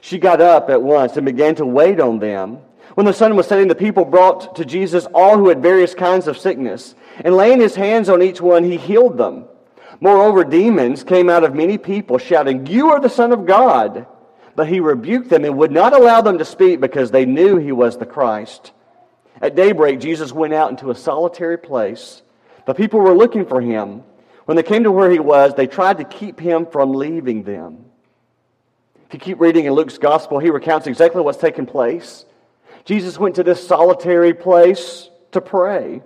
She 0.00 0.18
got 0.18 0.40
up 0.40 0.70
at 0.70 0.82
once 0.82 1.16
and 1.16 1.26
began 1.26 1.54
to 1.56 1.66
wait 1.66 2.00
on 2.00 2.18
them. 2.18 2.58
When 2.94 3.06
the 3.06 3.12
sun 3.12 3.36
was 3.36 3.46
setting, 3.46 3.68
the 3.68 3.74
people 3.74 4.04
brought 4.04 4.56
to 4.56 4.64
Jesus 4.64 5.06
all 5.14 5.36
who 5.38 5.48
had 5.48 5.62
various 5.62 5.94
kinds 5.94 6.26
of 6.26 6.38
sickness, 6.38 6.94
and 7.24 7.36
laying 7.36 7.60
his 7.60 7.74
hands 7.74 8.08
on 8.08 8.22
each 8.22 8.40
one, 8.40 8.64
he 8.64 8.76
healed 8.76 9.16
them. 9.16 9.44
Moreover, 10.00 10.44
demons 10.44 11.04
came 11.04 11.28
out 11.28 11.44
of 11.44 11.54
many 11.54 11.78
people, 11.78 12.18
shouting, 12.18 12.66
You 12.66 12.90
are 12.90 13.00
the 13.00 13.08
Son 13.08 13.32
of 13.32 13.46
God. 13.46 14.06
But 14.56 14.68
he 14.68 14.80
rebuked 14.80 15.28
them 15.28 15.44
and 15.44 15.56
would 15.58 15.70
not 15.70 15.92
allow 15.92 16.20
them 16.22 16.38
to 16.38 16.44
speak 16.44 16.80
because 16.80 17.10
they 17.10 17.24
knew 17.24 17.56
he 17.56 17.72
was 17.72 17.96
the 17.96 18.06
Christ. 18.06 18.72
At 19.40 19.54
daybreak, 19.54 20.00
Jesus 20.00 20.32
went 20.32 20.54
out 20.54 20.70
into 20.70 20.90
a 20.90 20.94
solitary 20.94 21.56
place. 21.56 22.22
The 22.66 22.74
people 22.74 23.00
were 23.00 23.16
looking 23.16 23.46
for 23.46 23.60
him. 23.60 24.02
When 24.44 24.56
they 24.56 24.62
came 24.62 24.82
to 24.84 24.92
where 24.92 25.10
he 25.10 25.18
was, 25.18 25.54
they 25.54 25.66
tried 25.66 25.98
to 25.98 26.04
keep 26.04 26.40
him 26.40 26.66
from 26.66 26.92
leaving 26.92 27.44
them. 27.44 27.84
If 29.10 29.14
you 29.14 29.18
keep 29.18 29.40
reading 29.40 29.64
in 29.64 29.72
Luke's 29.72 29.98
gospel, 29.98 30.38
he 30.38 30.50
recounts 30.50 30.86
exactly 30.86 31.20
what's 31.20 31.36
taken 31.36 31.66
place. 31.66 32.24
Jesus 32.84 33.18
went 33.18 33.34
to 33.34 33.42
this 33.42 33.66
solitary 33.66 34.32
place 34.32 35.10
to 35.32 35.40
pray. 35.40 36.00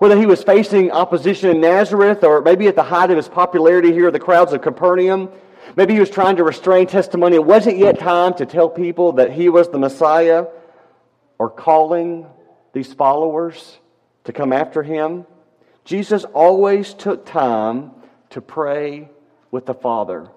Whether 0.00 0.18
he 0.18 0.26
was 0.26 0.42
facing 0.42 0.90
opposition 0.90 1.48
in 1.48 1.62
Nazareth 1.62 2.22
or 2.24 2.42
maybe 2.42 2.68
at 2.68 2.76
the 2.76 2.82
height 2.82 3.10
of 3.10 3.16
his 3.16 3.26
popularity 3.26 3.90
here, 3.90 4.10
the 4.10 4.18
crowds 4.18 4.52
of 4.52 4.60
Capernaum, 4.60 5.30
maybe 5.76 5.94
he 5.94 5.98
was 5.98 6.10
trying 6.10 6.36
to 6.36 6.44
restrain 6.44 6.86
testimony. 6.86 7.36
It 7.36 7.44
wasn't 7.46 7.78
yet 7.78 7.98
time 7.98 8.34
to 8.34 8.44
tell 8.44 8.68
people 8.68 9.12
that 9.12 9.32
he 9.32 9.48
was 9.48 9.70
the 9.70 9.78
Messiah 9.78 10.44
or 11.38 11.48
calling 11.48 12.26
these 12.74 12.92
followers 12.92 13.78
to 14.24 14.34
come 14.34 14.52
after 14.52 14.82
him. 14.82 15.24
Jesus 15.86 16.24
always 16.24 16.92
took 16.92 17.24
time 17.24 17.92
to 18.28 18.42
pray 18.42 19.08
with 19.50 19.64
the 19.64 19.72
Father. 19.72 20.28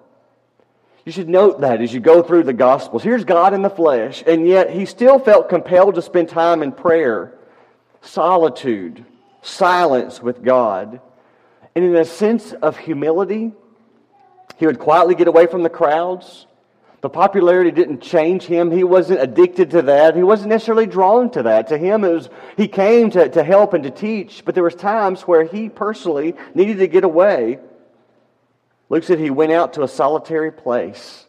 You 1.09 1.13
should 1.13 1.27
note 1.27 1.61
that 1.61 1.81
as 1.81 1.91
you 1.91 1.99
go 1.99 2.21
through 2.21 2.43
the 2.43 2.53
Gospels. 2.53 3.01
Here's 3.01 3.23
God 3.23 3.55
in 3.55 3.63
the 3.63 3.69
flesh, 3.71 4.23
and 4.27 4.47
yet 4.47 4.69
he 4.69 4.85
still 4.85 5.17
felt 5.17 5.49
compelled 5.49 5.95
to 5.95 6.03
spend 6.03 6.29
time 6.29 6.61
in 6.61 6.71
prayer, 6.71 7.33
solitude, 8.01 9.03
silence 9.41 10.21
with 10.21 10.43
God. 10.43 11.01
And 11.73 11.83
in 11.83 11.95
a 11.95 12.05
sense 12.05 12.53
of 12.53 12.77
humility, 12.77 13.53
he 14.57 14.67
would 14.67 14.77
quietly 14.77 15.15
get 15.15 15.27
away 15.27 15.47
from 15.47 15.63
the 15.63 15.69
crowds. 15.71 16.45
The 17.01 17.09
popularity 17.09 17.71
didn't 17.71 18.01
change 18.01 18.43
him. 18.43 18.69
He 18.69 18.83
wasn't 18.83 19.19
addicted 19.19 19.71
to 19.71 19.81
that. 19.81 20.15
He 20.15 20.21
wasn't 20.21 20.49
necessarily 20.49 20.85
drawn 20.85 21.31
to 21.31 21.41
that. 21.41 21.69
To 21.69 21.77
him, 21.79 22.03
it 22.03 22.13
was, 22.13 22.29
he 22.55 22.67
came 22.67 23.09
to, 23.09 23.29
to 23.29 23.43
help 23.43 23.73
and 23.73 23.83
to 23.83 23.89
teach, 23.89 24.45
but 24.45 24.53
there 24.53 24.63
was 24.63 24.75
times 24.75 25.23
where 25.23 25.43
he 25.43 25.69
personally 25.69 26.35
needed 26.53 26.77
to 26.77 26.87
get 26.87 27.03
away. 27.03 27.57
Luke 28.89 29.03
said 29.03 29.19
he 29.19 29.29
went 29.29 29.51
out 29.51 29.73
to 29.73 29.83
a 29.83 29.87
solitary 29.87 30.51
place. 30.51 31.25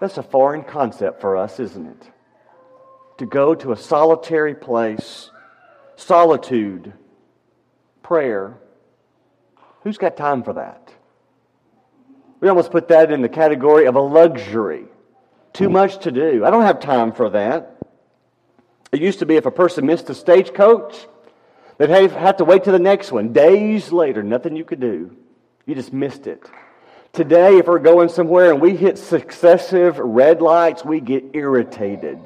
That's 0.00 0.18
a 0.18 0.22
foreign 0.22 0.64
concept 0.64 1.20
for 1.20 1.36
us, 1.36 1.60
isn't 1.60 1.86
it? 1.86 2.10
To 3.18 3.26
go 3.26 3.54
to 3.54 3.70
a 3.70 3.76
solitary 3.76 4.54
place 4.54 5.30
solitude, 5.96 6.92
prayer. 8.02 8.58
Who's 9.82 9.98
got 9.98 10.16
time 10.16 10.42
for 10.42 10.54
that? 10.54 10.92
We 12.40 12.48
almost 12.48 12.72
put 12.72 12.88
that 12.88 13.12
in 13.12 13.22
the 13.22 13.28
category 13.28 13.86
of 13.86 13.94
a 13.94 14.00
luxury. 14.00 14.86
Too 15.52 15.68
much 15.68 15.98
to 16.04 16.10
do. 16.10 16.44
I 16.44 16.50
don't 16.50 16.62
have 16.62 16.80
time 16.80 17.12
for 17.12 17.30
that. 17.30 17.78
It 18.90 19.00
used 19.00 19.20
to 19.20 19.26
be 19.26 19.36
if 19.36 19.46
a 19.46 19.50
person 19.50 19.86
missed 19.86 20.10
a 20.10 20.14
stagecoach, 20.14 21.06
they'd 21.78 21.88
have 21.88 22.36
to 22.38 22.44
wait 22.44 22.64
to 22.64 22.72
the 22.72 22.78
next 22.78 23.12
one. 23.12 23.32
Days 23.32 23.92
later, 23.92 24.22
nothing 24.22 24.56
you 24.56 24.64
could 24.64 24.80
do. 24.80 25.16
You 25.66 25.74
just 25.74 25.92
missed 25.92 26.26
it. 26.26 26.42
Today, 27.12 27.58
if 27.58 27.66
we're 27.66 27.78
going 27.78 28.08
somewhere 28.08 28.52
and 28.52 28.60
we 28.60 28.74
hit 28.74 28.98
successive 28.98 29.98
red 29.98 30.40
lights, 30.40 30.84
we 30.84 31.00
get 31.00 31.24
irritated. 31.34 32.18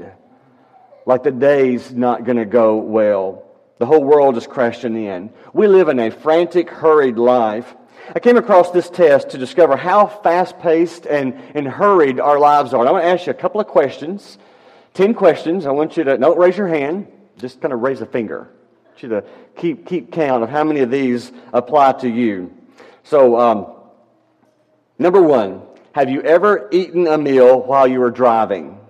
Like 1.04 1.22
the 1.22 1.32
day's 1.32 1.92
not 1.92 2.24
going 2.24 2.38
to 2.38 2.44
go 2.44 2.76
well. 2.76 3.44
The 3.78 3.86
whole 3.86 4.02
world 4.02 4.36
is 4.36 4.46
crashing 4.46 4.96
in. 4.96 5.30
We 5.52 5.66
live 5.66 5.88
in 5.88 5.98
a 5.98 6.10
frantic, 6.10 6.70
hurried 6.70 7.18
life. 7.18 7.74
I 8.14 8.20
came 8.20 8.36
across 8.36 8.70
this 8.70 8.88
test 8.88 9.30
to 9.30 9.38
discover 9.38 9.76
how 9.76 10.06
fast 10.06 10.58
paced 10.60 11.06
and, 11.06 11.34
and 11.54 11.66
hurried 11.66 12.20
our 12.20 12.38
lives 12.38 12.72
are. 12.72 12.80
And 12.80 12.88
I 12.88 12.92
want 12.92 13.04
to 13.04 13.08
ask 13.08 13.26
you 13.26 13.32
a 13.32 13.34
couple 13.34 13.60
of 13.60 13.66
questions. 13.66 14.38
Ten 14.94 15.12
questions. 15.12 15.66
I 15.66 15.72
want 15.72 15.96
you 15.96 16.04
to, 16.04 16.16
don't 16.16 16.38
raise 16.38 16.56
your 16.56 16.68
hand, 16.68 17.08
just 17.36 17.60
kind 17.60 17.74
of 17.74 17.80
raise 17.80 18.00
a 18.00 18.06
finger. 18.06 18.48
I 18.48 18.88
want 18.88 19.02
you 19.02 19.08
to 19.10 19.24
keep, 19.56 19.86
keep 19.86 20.12
count 20.12 20.42
of 20.42 20.48
how 20.48 20.64
many 20.64 20.80
of 20.80 20.90
these 20.90 21.32
apply 21.52 21.92
to 21.94 22.08
you. 22.08 22.56
So, 23.06 23.38
um, 23.38 23.66
number 24.98 25.22
one, 25.22 25.62
have 25.92 26.10
you 26.10 26.22
ever 26.22 26.68
eaten 26.72 27.06
a 27.06 27.16
meal 27.16 27.62
while 27.62 27.86
you 27.86 28.00
were 28.00 28.10
driving? 28.10 28.80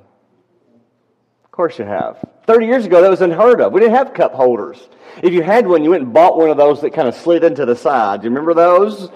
Of 1.44 1.50
course 1.50 1.78
you 1.78 1.85
have. 1.85 2.25
30 2.46 2.64
years 2.64 2.87
ago, 2.87 3.02
that 3.02 3.11
was 3.11 3.20
unheard 3.20 3.61
of. 3.61 3.75
We 3.75 3.80
didn't 3.80 3.94
have 3.96 4.14
cup 4.14 4.32
holders. 4.32 4.78
If 5.23 5.35
you 5.35 5.42
had 5.42 5.66
one, 5.66 5.85
you 5.85 5.90
went 5.90 6.04
and 6.04 6.14
bought 6.14 6.38
one 6.38 6.49
of 6.49 6.56
those 6.56 6.80
that 6.80 6.94
kind 6.94 7.06
of 7.08 7.14
slid 7.14 7.44
into 7.44 7.66
the 7.66 7.76
side. 7.76 8.23
Do 8.23 8.25
you 8.25 8.30
remember 8.30 8.54
those? 8.54 9.11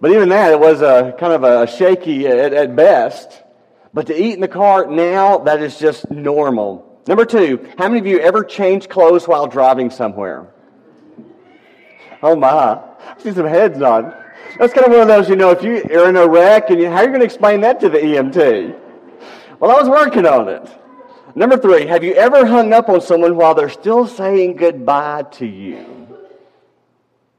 But 0.00 0.12
even 0.12 0.30
that, 0.30 0.50
it 0.50 0.58
was 0.58 0.80
a 0.80 1.14
kind 1.20 1.34
of 1.34 1.44
a 1.44 1.66
shaky 1.66 2.26
at, 2.26 2.54
at 2.54 2.74
best. 2.74 3.42
But 3.92 4.06
to 4.06 4.18
eat 4.18 4.32
in 4.32 4.40
the 4.40 4.48
car 4.48 4.86
now, 4.86 5.38
that 5.38 5.60
is 5.60 5.78
just 5.78 6.10
normal. 6.10 7.02
Number 7.06 7.26
two, 7.26 7.68
how 7.76 7.86
many 7.86 8.00
of 8.00 8.06
you 8.06 8.18
ever 8.18 8.44
changed 8.44 8.88
clothes 8.88 9.28
while 9.28 9.46
driving 9.46 9.90
somewhere? 9.90 10.48
Oh 12.22 12.34
my. 12.34 12.48
I 12.48 13.16
see 13.18 13.32
some 13.32 13.46
heads 13.46 13.76
nod. 13.76 14.20
That's 14.58 14.72
kind 14.72 14.86
of 14.86 14.92
one 14.92 15.02
of 15.02 15.08
those, 15.08 15.28
you 15.28 15.36
know, 15.36 15.50
if 15.50 15.62
you 15.62 15.82
are 15.98 16.08
in 16.08 16.16
a 16.16 16.26
wreck 16.26 16.70
and 16.70 16.80
you, 16.80 16.88
how 16.88 16.96
are 16.96 17.02
you 17.04 17.08
going 17.08 17.20
to 17.20 17.24
explain 17.24 17.60
that 17.62 17.80
to 17.80 17.88
the 17.88 17.98
EMT? 17.98 18.78
Well, 19.58 19.70
I 19.70 19.80
was 19.80 19.88
working 19.88 20.26
on 20.26 20.48
it. 20.48 20.68
Number 21.34 21.56
three, 21.56 21.86
have 21.86 22.04
you 22.04 22.12
ever 22.14 22.44
hung 22.44 22.72
up 22.72 22.88
on 22.88 23.00
someone 23.00 23.36
while 23.36 23.54
they're 23.54 23.70
still 23.70 24.06
saying 24.06 24.56
goodbye 24.56 25.22
to 25.32 25.46
you? 25.46 26.08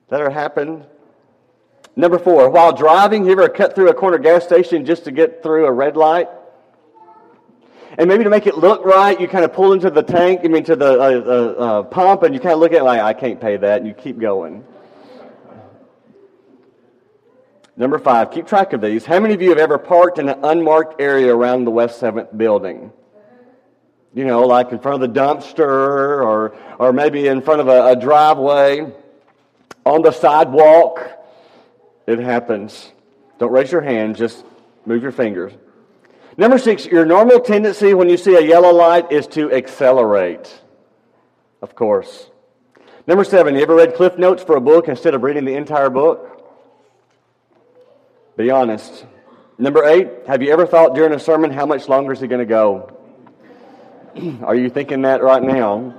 That 0.09 0.21
ever 0.21 0.31
happened? 0.31 0.85
Number 1.95 2.17
four, 2.17 2.49
while 2.49 2.73
driving, 2.73 3.25
you 3.25 3.31
ever 3.33 3.47
cut 3.49 3.75
through 3.75 3.89
a 3.89 3.93
corner 3.93 4.17
gas 4.17 4.43
station 4.43 4.85
just 4.85 5.03
to 5.05 5.11
get 5.11 5.43
through 5.43 5.67
a 5.67 5.71
red 5.71 5.95
light? 5.95 6.27
And 7.97 8.07
maybe 8.07 8.23
to 8.23 8.29
make 8.31 8.47
it 8.47 8.57
look 8.57 8.83
right, 8.83 9.19
you 9.19 9.27
kind 9.27 9.45
of 9.45 9.53
pull 9.53 9.73
into 9.73 9.91
the 9.91 10.01
tank, 10.01 10.41
I 10.43 10.47
mean, 10.47 10.63
to 10.63 10.75
the 10.75 10.99
uh, 10.99 11.05
uh, 11.05 11.63
uh, 11.63 11.83
pump, 11.83 12.23
and 12.23 12.33
you 12.33 12.39
kind 12.39 12.53
of 12.53 12.59
look 12.59 12.71
at 12.71 12.79
it 12.79 12.83
like, 12.83 13.01
I 13.01 13.13
can't 13.13 13.39
pay 13.39 13.57
that, 13.57 13.79
and 13.79 13.87
you 13.87 13.93
keep 13.93 14.17
going. 14.17 14.63
Number 17.75 17.97
five, 17.97 18.31
keep 18.31 18.47
track 18.47 18.73
of 18.73 18.81
these. 18.81 19.05
How 19.05 19.19
many 19.19 19.33
of 19.33 19.41
you 19.41 19.49
have 19.49 19.57
ever 19.57 19.77
parked 19.77 20.19
in 20.19 20.29
an 20.29 20.39
unmarked 20.43 21.01
area 21.01 21.33
around 21.33 21.65
the 21.65 21.71
West 21.71 22.01
7th 22.01 22.37
building? 22.37 22.91
you 24.15 24.25
know, 24.25 24.45
like 24.45 24.71
in 24.71 24.79
front 24.79 25.01
of 25.01 25.11
the 25.11 25.19
dumpster 25.19 25.59
or, 25.59 26.55
or 26.77 26.93
maybe 26.93 27.27
in 27.27 27.41
front 27.41 27.61
of 27.61 27.67
a, 27.67 27.87
a 27.87 27.95
driveway, 27.95 28.93
on 29.85 30.01
the 30.01 30.11
sidewalk. 30.11 31.11
It 32.07 32.19
happens. 32.19 32.91
Don't 33.39 33.51
raise 33.51 33.71
your 33.71 33.81
hand, 33.81 34.15
just 34.15 34.45
move 34.85 35.01
your 35.01 35.11
fingers. 35.11 35.53
Number 36.37 36.57
six, 36.57 36.85
your 36.85 37.05
normal 37.05 37.39
tendency 37.39 37.93
when 37.93 38.09
you 38.09 38.17
see 38.17 38.35
a 38.35 38.41
yellow 38.41 38.71
light 38.71 39.11
is 39.11 39.27
to 39.27 39.51
accelerate. 39.51 40.61
Of 41.61 41.75
course. 41.75 42.29
Number 43.05 43.23
seven, 43.23 43.55
you 43.55 43.61
ever 43.61 43.75
read 43.75 43.95
Cliff 43.95 44.17
Notes 44.17 44.43
for 44.43 44.55
a 44.55 44.61
book 44.61 44.87
instead 44.87 45.13
of 45.13 45.23
reading 45.23 45.45
the 45.45 45.55
entire 45.55 45.89
book? 45.89 46.32
Be 48.35 48.49
honest. 48.49 49.05
Number 49.59 49.83
eight, 49.85 50.09
have 50.25 50.41
you 50.41 50.51
ever 50.51 50.65
thought 50.65 50.95
during 50.95 51.13
a 51.13 51.19
sermon, 51.19 51.51
how 51.51 51.65
much 51.65 51.87
longer 51.87 52.13
is 52.13 52.19
he 52.19 52.27
going 52.27 52.39
to 52.39 52.45
go? 52.45 52.97
Are 54.43 54.55
you 54.55 54.69
thinking 54.69 55.03
that 55.03 55.21
right 55.21 55.41
now? 55.41 55.93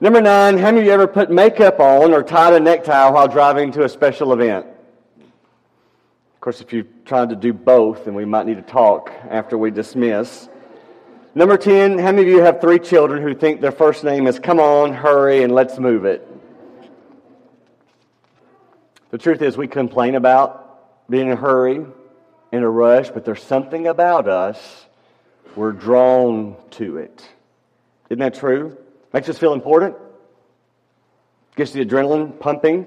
Number 0.00 0.20
nine, 0.20 0.56
how 0.56 0.66
many 0.66 0.80
of 0.80 0.86
you 0.86 0.92
ever 0.92 1.06
put 1.06 1.30
makeup 1.30 1.78
on 1.78 2.12
or 2.12 2.22
tied 2.22 2.54
a 2.54 2.60
necktie 2.60 3.08
while 3.10 3.28
driving 3.28 3.70
to 3.72 3.84
a 3.84 3.88
special 3.88 4.32
event? 4.32 4.66
Of 6.34 6.40
course, 6.40 6.60
if 6.60 6.72
you 6.72 6.88
tried 7.04 7.28
to 7.28 7.36
do 7.36 7.52
both, 7.52 8.06
then 8.06 8.14
we 8.14 8.24
might 8.24 8.46
need 8.46 8.56
to 8.56 8.62
talk 8.62 9.12
after 9.28 9.56
we 9.56 9.70
dismiss. 9.70 10.48
Number 11.34 11.56
10, 11.56 11.98
how 11.98 12.12
many 12.12 12.22
of 12.22 12.28
you 12.28 12.40
have 12.40 12.60
three 12.60 12.78
children 12.78 13.22
who 13.22 13.34
think 13.34 13.60
their 13.60 13.72
first 13.72 14.04
name 14.04 14.26
is 14.26 14.38
come 14.38 14.58
on, 14.58 14.92
hurry, 14.92 15.44
and 15.44 15.54
let's 15.54 15.78
move 15.78 16.04
it? 16.04 16.26
The 19.10 19.18
truth 19.18 19.42
is, 19.42 19.56
we 19.56 19.68
complain 19.68 20.14
about 20.14 20.61
being 21.12 21.26
in 21.26 21.32
a 21.34 21.36
hurry, 21.36 21.84
in 22.52 22.62
a 22.62 22.70
rush, 22.70 23.10
but 23.10 23.22
there's 23.26 23.42
something 23.42 23.86
about 23.86 24.26
us 24.26 24.86
we're 25.54 25.72
drawn 25.72 26.56
to 26.70 26.96
it. 26.96 27.28
Isn't 28.08 28.20
that 28.20 28.32
true? 28.32 28.78
Makes 29.12 29.28
us 29.28 29.36
feel 29.36 29.52
important. 29.52 29.94
Gets 31.54 31.72
the 31.72 31.84
adrenaline 31.84 32.40
pumping. 32.40 32.86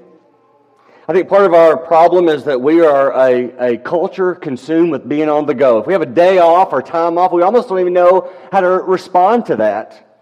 I 1.08 1.14
think 1.14 1.30
part 1.30 1.46
of 1.46 1.54
our 1.54 1.78
problem 1.78 2.28
is 2.28 2.46
that 2.46 2.60
we 2.60 2.82
are 2.82 3.14
a, 3.14 3.74
a 3.74 3.78
culture 3.78 4.34
consumed 4.34 4.90
with 4.90 5.08
being 5.08 5.30
on 5.30 5.46
the 5.46 5.54
go. 5.54 5.78
If 5.78 5.86
we 5.86 5.94
have 5.94 6.02
a 6.02 6.08
day 6.08 6.40
off 6.40 6.74
or 6.74 6.82
time 6.82 7.20
off, 7.20 7.32
we 7.32 7.44
almost 7.44 7.70
don't 7.70 7.80
even 7.80 7.94
know 7.94 8.34
how 8.52 8.62
to 8.62 8.70
respond 8.70 9.46
to 9.46 9.58
that. 9.58 10.20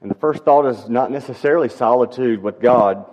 And 0.00 0.10
the 0.10 0.14
first 0.14 0.44
thought 0.44 0.64
is 0.64 0.88
not 0.88 1.10
necessarily 1.10 1.68
solitude 1.68 2.42
with 2.42 2.58
God. 2.58 3.04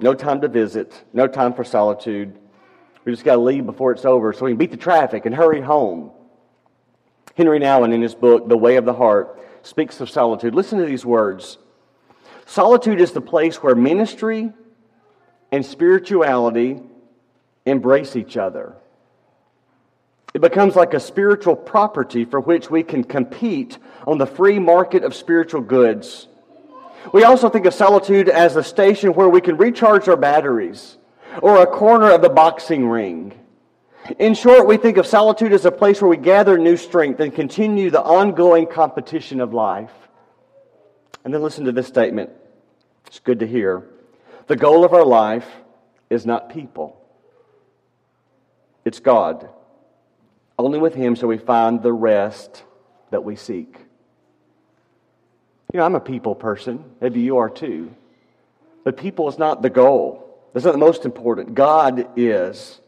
No 0.00 0.14
time 0.14 0.40
to 0.40 0.48
visit, 0.48 1.04
no 1.12 1.26
time 1.26 1.52
for 1.52 1.64
solitude. 1.64 2.38
We 3.04 3.12
just 3.12 3.24
got 3.24 3.34
to 3.34 3.40
leave 3.40 3.66
before 3.66 3.92
it's 3.92 4.04
over 4.04 4.32
so 4.32 4.44
we 4.44 4.52
can 4.52 4.58
beat 4.58 4.70
the 4.70 4.76
traffic 4.76 5.26
and 5.26 5.34
hurry 5.34 5.60
home. 5.60 6.12
Henri 7.36 7.58
Nouwen, 7.58 7.92
in 7.92 8.02
his 8.02 8.14
book, 8.14 8.48
The 8.48 8.56
Way 8.56 8.76
of 8.76 8.84
the 8.84 8.92
Heart, 8.92 9.40
speaks 9.62 10.00
of 10.00 10.10
solitude. 10.10 10.54
Listen 10.54 10.78
to 10.78 10.84
these 10.84 11.04
words 11.04 11.58
Solitude 12.46 13.00
is 13.00 13.12
the 13.12 13.20
place 13.20 13.62
where 13.62 13.74
ministry 13.74 14.52
and 15.50 15.64
spirituality 15.64 16.80
embrace 17.64 18.16
each 18.16 18.36
other. 18.36 18.74
It 20.34 20.40
becomes 20.40 20.76
like 20.76 20.94
a 20.94 21.00
spiritual 21.00 21.56
property 21.56 22.24
for 22.24 22.40
which 22.40 22.70
we 22.70 22.82
can 22.82 23.04
compete 23.04 23.78
on 24.06 24.18
the 24.18 24.26
free 24.26 24.58
market 24.58 25.04
of 25.04 25.14
spiritual 25.14 25.60
goods. 25.60 26.26
We 27.12 27.24
also 27.24 27.48
think 27.48 27.66
of 27.66 27.74
solitude 27.74 28.28
as 28.28 28.56
a 28.56 28.64
station 28.64 29.14
where 29.14 29.28
we 29.28 29.40
can 29.40 29.56
recharge 29.56 30.08
our 30.08 30.16
batteries 30.16 30.96
or 31.40 31.62
a 31.62 31.66
corner 31.66 32.10
of 32.10 32.22
the 32.22 32.28
boxing 32.28 32.88
ring. 32.88 33.38
In 34.18 34.34
short, 34.34 34.66
we 34.66 34.76
think 34.76 34.96
of 34.96 35.06
solitude 35.06 35.52
as 35.52 35.64
a 35.64 35.70
place 35.70 36.02
where 36.02 36.08
we 36.08 36.16
gather 36.16 36.58
new 36.58 36.76
strength 36.76 37.20
and 37.20 37.34
continue 37.34 37.90
the 37.90 38.02
ongoing 38.02 38.66
competition 38.66 39.40
of 39.40 39.54
life. 39.54 39.92
And 41.24 41.32
then 41.32 41.42
listen 41.42 41.66
to 41.66 41.72
this 41.72 41.86
statement. 41.86 42.30
It's 43.06 43.20
good 43.20 43.40
to 43.40 43.46
hear. 43.46 43.84
The 44.48 44.56
goal 44.56 44.84
of 44.84 44.92
our 44.92 45.04
life 45.04 45.46
is 46.10 46.26
not 46.26 46.50
people, 46.50 47.00
it's 48.84 49.00
God. 49.00 49.48
Only 50.58 50.78
with 50.78 50.94
Him 50.94 51.14
shall 51.14 51.28
we 51.28 51.38
find 51.38 51.82
the 51.82 51.92
rest 51.92 52.62
that 53.10 53.24
we 53.24 53.36
seek. 53.36 53.74
You 55.72 55.78
know, 55.78 55.86
I'm 55.86 55.94
a 55.94 56.00
people 56.00 56.34
person. 56.34 56.84
Maybe 57.00 57.20
you 57.20 57.38
are 57.38 57.48
too. 57.48 57.94
But 58.84 58.96
people 58.96 59.28
is 59.28 59.38
not 59.38 59.62
the 59.62 59.70
goal. 59.70 60.21
That's 60.52 60.64
not 60.64 60.72
the 60.72 60.78
most 60.78 61.04
important. 61.04 61.54
God 61.54 62.08
is. 62.16 62.80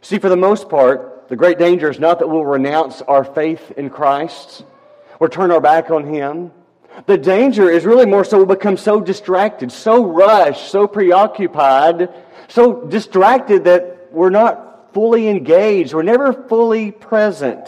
See, 0.00 0.18
for 0.18 0.28
the 0.28 0.36
most 0.36 0.68
part, 0.68 1.28
the 1.28 1.36
great 1.36 1.58
danger 1.58 1.88
is 1.88 2.00
not 2.00 2.18
that 2.18 2.28
we'll 2.28 2.44
renounce 2.44 3.02
our 3.02 3.24
faith 3.24 3.72
in 3.76 3.88
Christ 3.88 4.64
or 5.20 5.28
turn 5.28 5.50
our 5.50 5.60
back 5.60 5.90
on 5.90 6.04
Him. 6.04 6.50
The 7.06 7.16
danger 7.16 7.70
is 7.70 7.86
really 7.86 8.06
more 8.06 8.24
so 8.24 8.36
we'll 8.36 8.46
become 8.46 8.76
so 8.76 9.00
distracted, 9.00 9.72
so 9.72 10.04
rushed, 10.04 10.70
so 10.70 10.86
preoccupied, 10.86 12.08
so 12.48 12.84
distracted 12.84 13.64
that 13.64 14.08
we're 14.10 14.30
not 14.30 14.92
fully 14.92 15.28
engaged. 15.28 15.94
We're 15.94 16.02
never 16.02 16.32
fully 16.32 16.90
present. 16.90 17.66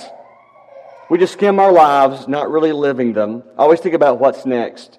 We 1.08 1.18
just 1.18 1.34
skim 1.34 1.60
our 1.60 1.72
lives, 1.72 2.28
not 2.28 2.50
really 2.50 2.72
living 2.72 3.12
them. 3.12 3.44
I 3.56 3.62
always 3.62 3.80
think 3.80 3.94
about 3.94 4.18
what's 4.18 4.44
next. 4.44 4.98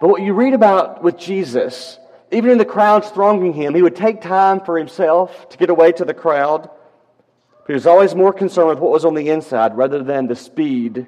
But 0.00 0.08
what 0.08 0.22
you 0.22 0.32
read 0.32 0.54
about 0.54 1.02
with 1.02 1.18
Jesus, 1.18 1.98
even 2.30 2.50
in 2.50 2.58
the 2.58 2.64
crowds 2.64 3.08
thronging 3.10 3.52
him, 3.52 3.74
he 3.74 3.82
would 3.82 3.96
take 3.96 4.20
time 4.20 4.60
for 4.60 4.78
himself 4.78 5.48
to 5.50 5.56
get 5.56 5.70
away 5.70 5.92
to 5.92 6.04
the 6.04 6.14
crowd. 6.14 6.68
He 7.66 7.72
was 7.72 7.86
always 7.86 8.14
more 8.14 8.32
concerned 8.32 8.68
with 8.68 8.78
what 8.78 8.92
was 8.92 9.04
on 9.04 9.14
the 9.14 9.28
inside 9.30 9.76
rather 9.76 10.02
than 10.02 10.26
the 10.26 10.36
speed 10.36 11.06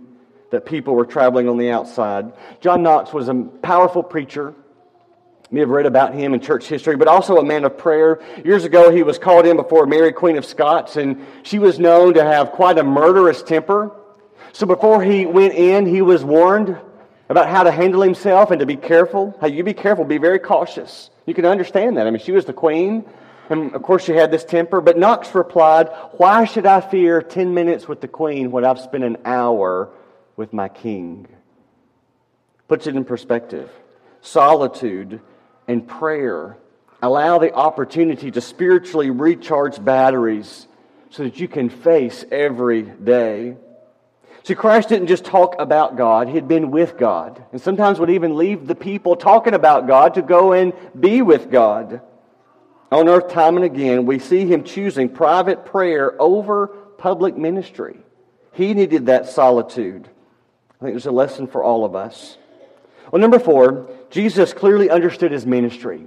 that 0.50 0.66
people 0.66 0.94
were 0.94 1.06
traveling 1.06 1.48
on 1.48 1.58
the 1.58 1.70
outside. 1.70 2.32
John 2.60 2.82
Knox 2.82 3.12
was 3.12 3.28
a 3.28 3.34
powerful 3.34 4.02
preacher. 4.02 4.54
You 5.50 5.54
may 5.54 5.60
have 5.60 5.70
read 5.70 5.86
about 5.86 6.14
him 6.14 6.34
in 6.34 6.40
church 6.40 6.66
history, 6.66 6.96
but 6.96 7.08
also 7.08 7.38
a 7.38 7.44
man 7.44 7.64
of 7.64 7.76
prayer. 7.76 8.20
Years 8.44 8.64
ago, 8.64 8.90
he 8.90 9.02
was 9.02 9.18
called 9.18 9.46
in 9.46 9.56
before 9.56 9.86
Mary, 9.86 10.12
Queen 10.12 10.36
of 10.36 10.44
Scots, 10.44 10.96
and 10.96 11.26
she 11.42 11.58
was 11.58 11.78
known 11.78 12.14
to 12.14 12.24
have 12.24 12.52
quite 12.52 12.78
a 12.78 12.84
murderous 12.84 13.42
temper. 13.42 13.90
So 14.52 14.66
before 14.66 15.02
he 15.02 15.26
went 15.26 15.54
in, 15.54 15.86
he 15.86 16.02
was 16.02 16.24
warned 16.24 16.78
about 17.30 17.49
how 17.49 17.62
to 17.62 17.70
handle 17.70 18.02
himself 18.02 18.50
and 18.50 18.58
to 18.58 18.66
be 18.66 18.76
careful. 18.76 19.38
How 19.40 19.46
you 19.46 19.62
be 19.62 19.72
careful, 19.72 20.04
be 20.04 20.18
very 20.18 20.40
cautious. 20.40 21.10
You 21.26 21.32
can 21.32 21.46
understand 21.46 21.96
that. 21.96 22.08
I 22.08 22.10
mean, 22.10 22.20
she 22.20 22.32
was 22.32 22.44
the 22.44 22.52
queen, 22.52 23.04
and 23.49 23.72
of 23.72 23.82
course 23.84 24.04
she 24.04 24.12
had 24.12 24.32
this 24.32 24.44
temper. 24.44 24.80
But 24.80 24.99
Knox 24.99 25.32
replied, 25.32 25.88
Why 26.14 26.44
should 26.44 26.66
I 26.66 26.80
fear 26.80 27.22
10 27.22 27.54
minutes 27.54 27.87
with 27.87 28.00
the 28.00 28.08
queen 28.08 28.50
when 28.50 28.64
I've 28.64 28.80
spent 28.80 29.04
an 29.04 29.18
hour 29.25 29.90
with 30.37 30.52
my 30.52 30.68
king? 30.68 31.28
Puts 32.66 32.88
it 32.88 32.97
in 32.97 33.04
perspective. 33.04 33.71
Solitude 34.23 35.21
and 35.69 35.86
prayer 35.86 36.56
allow 37.00 37.38
the 37.38 37.54
opportunity 37.54 38.32
to 38.32 38.40
spiritually 38.40 39.10
recharge 39.10 39.82
batteries 39.82 40.66
so 41.10 41.23
that 41.23 41.38
you 41.38 41.47
can 41.47 41.71
face 41.71 42.25
every 42.32 42.82
day. 42.82 43.56
See, 44.42 44.54
Christ 44.54 44.88
didn't 44.88 45.08
just 45.08 45.24
talk 45.24 45.56
about 45.58 45.96
God, 45.96 46.28
He 46.28 46.34
had 46.34 46.48
been 46.48 46.70
with 46.70 46.96
God. 46.96 47.44
And 47.52 47.60
sometimes 47.60 47.98
would 47.98 48.10
even 48.10 48.36
leave 48.36 48.66
the 48.66 48.74
people 48.74 49.16
talking 49.16 49.54
about 49.54 49.86
God 49.86 50.14
to 50.14 50.22
go 50.22 50.52
and 50.52 50.72
be 50.98 51.22
with 51.22 51.50
God. 51.50 52.00
On 52.90 53.08
earth, 53.08 53.28
time 53.28 53.56
and 53.56 53.64
again, 53.64 54.06
we 54.06 54.18
see 54.18 54.46
Him 54.46 54.64
choosing 54.64 55.08
private 55.08 55.64
prayer 55.64 56.20
over 56.20 56.68
public 56.98 57.36
ministry. 57.36 57.98
He 58.52 58.74
needed 58.74 59.06
that 59.06 59.28
solitude. 59.28 60.08
I 60.80 60.84
think 60.84 60.94
there's 60.94 61.06
a 61.06 61.12
lesson 61.12 61.46
for 61.46 61.62
all 61.62 61.84
of 61.84 61.94
us. 61.94 62.36
Well, 63.12 63.20
number 63.20 63.38
four, 63.38 63.90
Jesus 64.10 64.52
clearly 64.52 64.90
understood 64.90 65.32
His 65.32 65.46
ministry. 65.46 66.06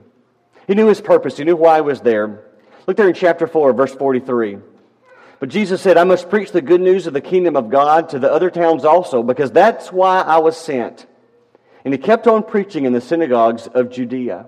He 0.68 0.74
knew 0.74 0.88
His 0.88 1.02
purpose, 1.02 1.38
He 1.38 1.44
knew 1.44 1.56
why 1.56 1.76
He 1.76 1.82
was 1.82 2.02
there. 2.02 2.44
Look 2.88 2.98
there 2.98 3.08
in 3.08 3.14
chapter 3.14 3.48
4, 3.48 3.72
verse 3.74 3.94
43. 3.94 4.58
But 5.44 5.50
Jesus 5.50 5.82
said, 5.82 5.98
I 5.98 6.06
must 6.06 6.30
preach 6.30 6.54
the 6.54 6.62
good 6.62 6.80
news 6.80 7.06
of 7.06 7.12
the 7.12 7.20
kingdom 7.20 7.58
of 7.58 7.70
God 7.70 8.08
to 8.12 8.18
the 8.18 8.32
other 8.32 8.50
towns 8.50 8.86
also, 8.86 9.22
because 9.22 9.52
that's 9.52 9.92
why 9.92 10.22
I 10.22 10.38
was 10.38 10.56
sent. 10.56 11.06
And 11.84 11.94
he 11.94 11.98
kept 11.98 12.28
on 12.28 12.44
preaching 12.44 12.86
in 12.86 12.94
the 12.94 13.02
synagogues 13.02 13.68
of 13.68 13.92
Judea. 13.92 14.46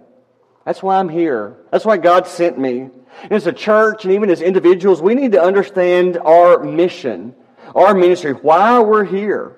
That's 0.63 0.81
why 0.81 0.97
I'm 0.97 1.09
here. 1.09 1.57
That's 1.69 1.83
why 1.83 1.97
God 1.97 2.27
sent 2.27 2.57
me. 2.57 2.89
And 3.23 3.31
as 3.33 3.45
a 3.45 3.51
church 3.51 4.05
and 4.05 4.13
even 4.13 4.29
as 4.29 4.41
individuals, 4.41 5.01
we 5.01 5.15
need 5.15 5.33
to 5.33 5.43
understand 5.43 6.17
our 6.17 6.63
mission, 6.63 7.35
our 7.75 7.93
ministry, 7.93 8.31
why 8.31 8.79
we're 8.79 9.03
here. 9.03 9.53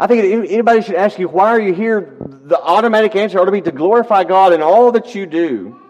I 0.00 0.08
think 0.08 0.50
anybody 0.50 0.82
should 0.82 0.96
ask 0.96 1.16
you, 1.16 1.28
why 1.28 1.50
are 1.50 1.60
you 1.60 1.74
here? 1.74 2.16
The 2.18 2.60
automatic 2.60 3.14
answer 3.14 3.38
ought 3.38 3.44
to 3.44 3.52
be 3.52 3.60
to 3.60 3.70
glorify 3.70 4.24
God 4.24 4.52
in 4.52 4.62
all 4.62 4.90
that 4.90 5.14
you 5.14 5.26
do. 5.26 5.80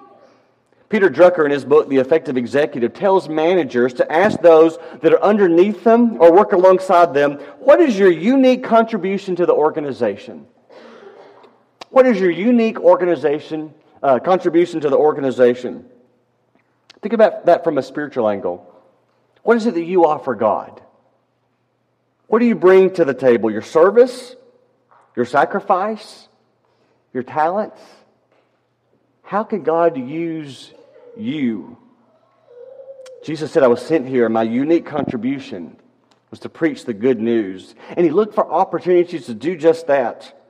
Peter 0.89 1.09
Drucker, 1.09 1.45
in 1.45 1.51
his 1.51 1.65
book, 1.65 1.89
The 1.89 1.97
Effective 1.97 2.37
Executive, 2.37 2.93
tells 2.93 3.29
managers 3.29 3.95
to 3.95 4.13
ask 4.13 4.41
those 4.41 4.79
that 5.01 5.13
are 5.13 5.23
underneath 5.23 5.83
them 5.83 6.21
or 6.21 6.33
work 6.33 6.53
alongside 6.53 7.15
them, 7.15 7.39
what 7.59 7.81
is 7.81 7.99
your 7.99 8.11
unique 8.11 8.63
contribution 8.63 9.35
to 9.37 9.47
the 9.47 9.55
organization? 9.55 10.47
What 11.91 12.07
is 12.07 12.21
your 12.21 12.31
unique 12.31 12.81
organization 12.81 13.73
uh, 14.03 14.19
contribution 14.19 14.81
to 14.81 14.91
the 14.91 14.97
organization? 14.97 15.87
Think 17.01 17.13
about 17.13 17.47
that 17.47 17.65
from 17.65 17.79
a 17.79 17.83
spiritual 17.83 18.29
angle. 18.29 18.71
What 19.43 19.57
is 19.57 19.67
it 19.67 19.75
that 19.75 19.85
you 19.85 20.07
offer 20.07 20.35
God? 20.35 20.83
What 22.27 22.39
do 22.39 22.47
you 22.47 22.55
bring 22.55 22.93
to 22.95 23.05
the 23.05 23.15
table? 23.15 23.51
Your 23.51 23.63
service? 23.63 24.37
Your 25.17 25.25
sacrifice? 25.25 26.29
Your 27.13 27.23
talents? 27.23 27.81
How 29.25 29.43
can 29.43 29.63
God 29.63 29.97
use 29.97 30.73
you. 31.17 31.77
Jesus 33.25 33.53
said, 33.53 33.63
I 33.63 33.69
was 33.69 33.81
sent 33.81 34.07
here, 34.07 34.29
my 34.29 34.43
unique 34.43 34.87
contribution 34.87 35.77
was 36.31 36.41
to 36.41 36.49
preach 36.49 36.85
the 36.85 36.95
good 36.95 37.21
news. 37.21 37.75
And 37.91 38.05
he 38.05 38.11
looked 38.11 38.35
for 38.35 38.51
opportunities 38.51 39.27
to 39.27 39.35
do 39.35 39.57
just 39.57 39.87
that. 39.87 40.41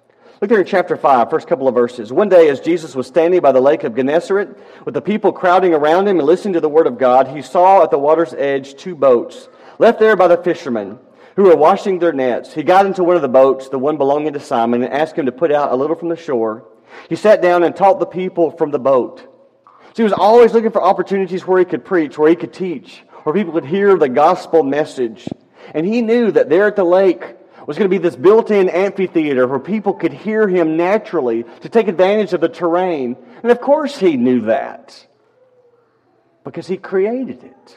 Look 0.40 0.48
there 0.48 0.60
in 0.60 0.66
chapter 0.66 0.96
5, 0.96 1.30
first 1.30 1.46
couple 1.46 1.68
of 1.68 1.74
verses. 1.74 2.12
One 2.12 2.28
day, 2.28 2.48
as 2.48 2.60
Jesus 2.60 2.94
was 2.94 3.06
standing 3.06 3.40
by 3.40 3.52
the 3.52 3.60
lake 3.60 3.84
of 3.84 3.94
Gennesaret, 3.94 4.58
with 4.84 4.94
the 4.94 5.00
people 5.00 5.32
crowding 5.32 5.72
around 5.72 6.08
him 6.08 6.18
and 6.18 6.26
listening 6.26 6.54
to 6.54 6.60
the 6.60 6.68
word 6.68 6.86
of 6.86 6.98
God, 6.98 7.28
he 7.28 7.42
saw 7.42 7.82
at 7.84 7.90
the 7.90 7.98
water's 7.98 8.34
edge 8.34 8.74
two 8.74 8.96
boats, 8.96 9.48
left 9.78 10.00
there 10.00 10.16
by 10.16 10.26
the 10.26 10.36
fishermen, 10.36 10.98
who 11.36 11.44
were 11.44 11.56
washing 11.56 11.98
their 11.98 12.12
nets. 12.12 12.52
He 12.52 12.62
got 12.62 12.86
into 12.86 13.04
one 13.04 13.16
of 13.16 13.22
the 13.22 13.28
boats, 13.28 13.68
the 13.68 13.78
one 13.78 13.96
belonging 13.96 14.32
to 14.32 14.40
Simon, 14.40 14.82
and 14.82 14.92
asked 14.92 15.16
him 15.16 15.26
to 15.26 15.32
put 15.32 15.52
out 15.52 15.72
a 15.72 15.76
little 15.76 15.96
from 15.96 16.08
the 16.08 16.16
shore. 16.16 16.64
He 17.08 17.16
sat 17.16 17.42
down 17.42 17.62
and 17.62 17.74
taught 17.74 17.98
the 17.98 18.06
people 18.06 18.50
from 18.50 18.70
the 18.70 18.78
boat. 18.78 19.20
So 19.94 19.96
he 19.96 20.02
was 20.02 20.12
always 20.12 20.52
looking 20.52 20.72
for 20.72 20.82
opportunities 20.82 21.46
where 21.46 21.58
he 21.58 21.64
could 21.64 21.84
preach, 21.84 22.18
where 22.18 22.28
he 22.28 22.36
could 22.36 22.52
teach, 22.52 23.04
where 23.22 23.34
people 23.34 23.52
could 23.52 23.64
hear 23.64 23.96
the 23.96 24.08
gospel 24.08 24.62
message. 24.62 25.28
And 25.72 25.86
he 25.86 26.02
knew 26.02 26.30
that 26.32 26.48
there 26.48 26.66
at 26.66 26.76
the 26.76 26.84
lake 26.84 27.22
was 27.66 27.78
going 27.78 27.88
to 27.88 27.96
be 27.96 28.02
this 28.02 28.16
built 28.16 28.50
in 28.50 28.68
amphitheater 28.68 29.46
where 29.46 29.58
people 29.58 29.94
could 29.94 30.12
hear 30.12 30.48
him 30.48 30.76
naturally 30.76 31.44
to 31.60 31.68
take 31.68 31.88
advantage 31.88 32.32
of 32.32 32.40
the 32.40 32.48
terrain. 32.48 33.16
And 33.42 33.50
of 33.50 33.60
course, 33.60 33.96
he 33.96 34.16
knew 34.16 34.42
that 34.42 35.06
because 36.44 36.66
he 36.66 36.76
created 36.76 37.42
it. 37.42 37.76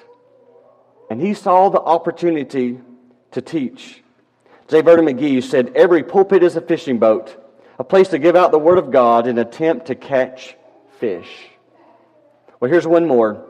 And 1.10 1.22
he 1.22 1.34
saw 1.34 1.70
the 1.70 1.80
opportunity 1.80 2.80
to 3.32 3.42
teach. 3.42 4.04
J. 4.68 4.82
Vernon 4.82 5.06
McGee 5.06 5.42
said, 5.42 5.72
Every 5.76 6.04
pulpit 6.04 6.44
is 6.44 6.58
a 6.58 6.62
fishing 6.62 7.00
boat, 7.00 7.38
a 7.80 7.84
place 7.84 8.10
to 8.10 8.20
give 8.20 8.36
out 8.36 8.52
the 8.52 8.60
Word 8.60 8.78
of 8.78 8.92
God 8.92 9.28
and 9.28 9.38
attempt 9.40 9.88
to 9.88 9.96
catch 9.96 10.56
fish. 11.00 11.30
Well, 12.60 12.72
here's 12.72 12.88
one 12.88 13.08
more. 13.08 13.46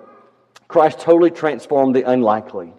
Christ 0.68 1.00
totally 1.00 1.32
transformed 1.32 1.96
the 1.96 2.04
unlikely. 2.04 2.74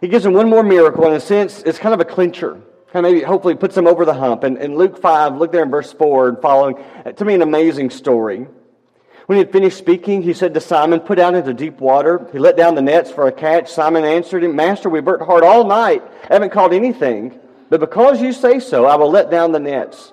He 0.00 0.08
gives 0.08 0.24
them 0.24 0.34
one 0.34 0.48
more 0.48 0.62
miracle. 0.62 1.06
In 1.06 1.12
a 1.14 1.20
sense, 1.20 1.62
it's 1.62 1.78
kind 1.78 1.94
of 1.94 2.00
a 2.00 2.04
clincher. 2.04 2.60
Kind 2.92 3.04
of 3.06 3.12
maybe, 3.12 3.24
hopefully, 3.24 3.56
puts 3.56 3.74
them 3.74 3.88
over 3.88 4.04
the 4.04 4.14
hump. 4.14 4.44
And 4.44 4.58
in 4.58 4.76
Luke 4.76 5.00
5, 5.00 5.36
look 5.36 5.50
there 5.50 5.64
in 5.64 5.70
verse 5.70 5.92
4 5.92 6.28
and 6.28 6.38
following. 6.40 6.76
Uh, 7.04 7.10
to 7.12 7.24
me, 7.24 7.34
an 7.34 7.42
amazing 7.42 7.90
story. 7.90 8.46
When 9.26 9.36
he 9.36 9.38
had 9.38 9.50
finished 9.50 9.78
speaking, 9.78 10.22
he 10.22 10.34
said 10.34 10.54
to 10.54 10.60
Simon, 10.60 11.00
Put 11.00 11.18
out 11.18 11.34
into 11.34 11.54
deep 11.54 11.80
water. 11.80 12.28
He 12.30 12.38
let 12.38 12.56
down 12.56 12.74
the 12.74 12.82
nets 12.82 13.10
for 13.10 13.26
a 13.26 13.32
catch. 13.32 13.72
Simon 13.72 14.04
answered 14.04 14.44
him, 14.44 14.54
Master, 14.54 14.88
we've 14.88 15.04
worked 15.04 15.24
hard 15.24 15.42
all 15.42 15.64
night. 15.66 16.02
I 16.28 16.34
Haven't 16.34 16.52
caught 16.52 16.72
anything. 16.72 17.40
but 17.70 17.80
because 17.80 18.20
you 18.20 18.32
say 18.32 18.60
so, 18.60 18.84
I 18.84 18.96
will 18.96 19.10
let 19.10 19.30
down 19.30 19.50
the 19.50 19.60
nets. 19.60 20.12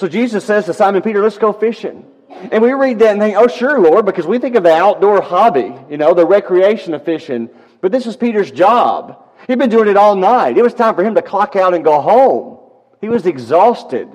So 0.00 0.08
Jesus 0.08 0.46
says 0.46 0.64
to 0.64 0.72
Simon 0.72 1.02
Peter, 1.02 1.22
Let's 1.22 1.36
go 1.36 1.52
fishing. 1.52 2.06
And 2.30 2.62
we 2.62 2.72
read 2.72 3.00
that 3.00 3.12
and 3.12 3.20
think, 3.20 3.36
Oh, 3.36 3.48
sure, 3.48 3.78
Lord, 3.78 4.06
because 4.06 4.26
we 4.26 4.38
think 4.38 4.56
of 4.56 4.62
the 4.62 4.72
outdoor 4.72 5.20
hobby, 5.20 5.74
you 5.90 5.98
know, 5.98 6.14
the 6.14 6.24
recreation 6.26 6.94
of 6.94 7.04
fishing. 7.04 7.50
But 7.82 7.92
this 7.92 8.06
was 8.06 8.16
Peter's 8.16 8.50
job. 8.50 9.22
He'd 9.46 9.58
been 9.58 9.68
doing 9.68 9.88
it 9.88 9.98
all 9.98 10.16
night. 10.16 10.56
It 10.56 10.62
was 10.62 10.72
time 10.72 10.94
for 10.94 11.04
him 11.04 11.16
to 11.16 11.22
clock 11.22 11.54
out 11.54 11.74
and 11.74 11.84
go 11.84 12.00
home. 12.00 12.60
He 13.02 13.10
was 13.10 13.26
exhausted, 13.26 14.08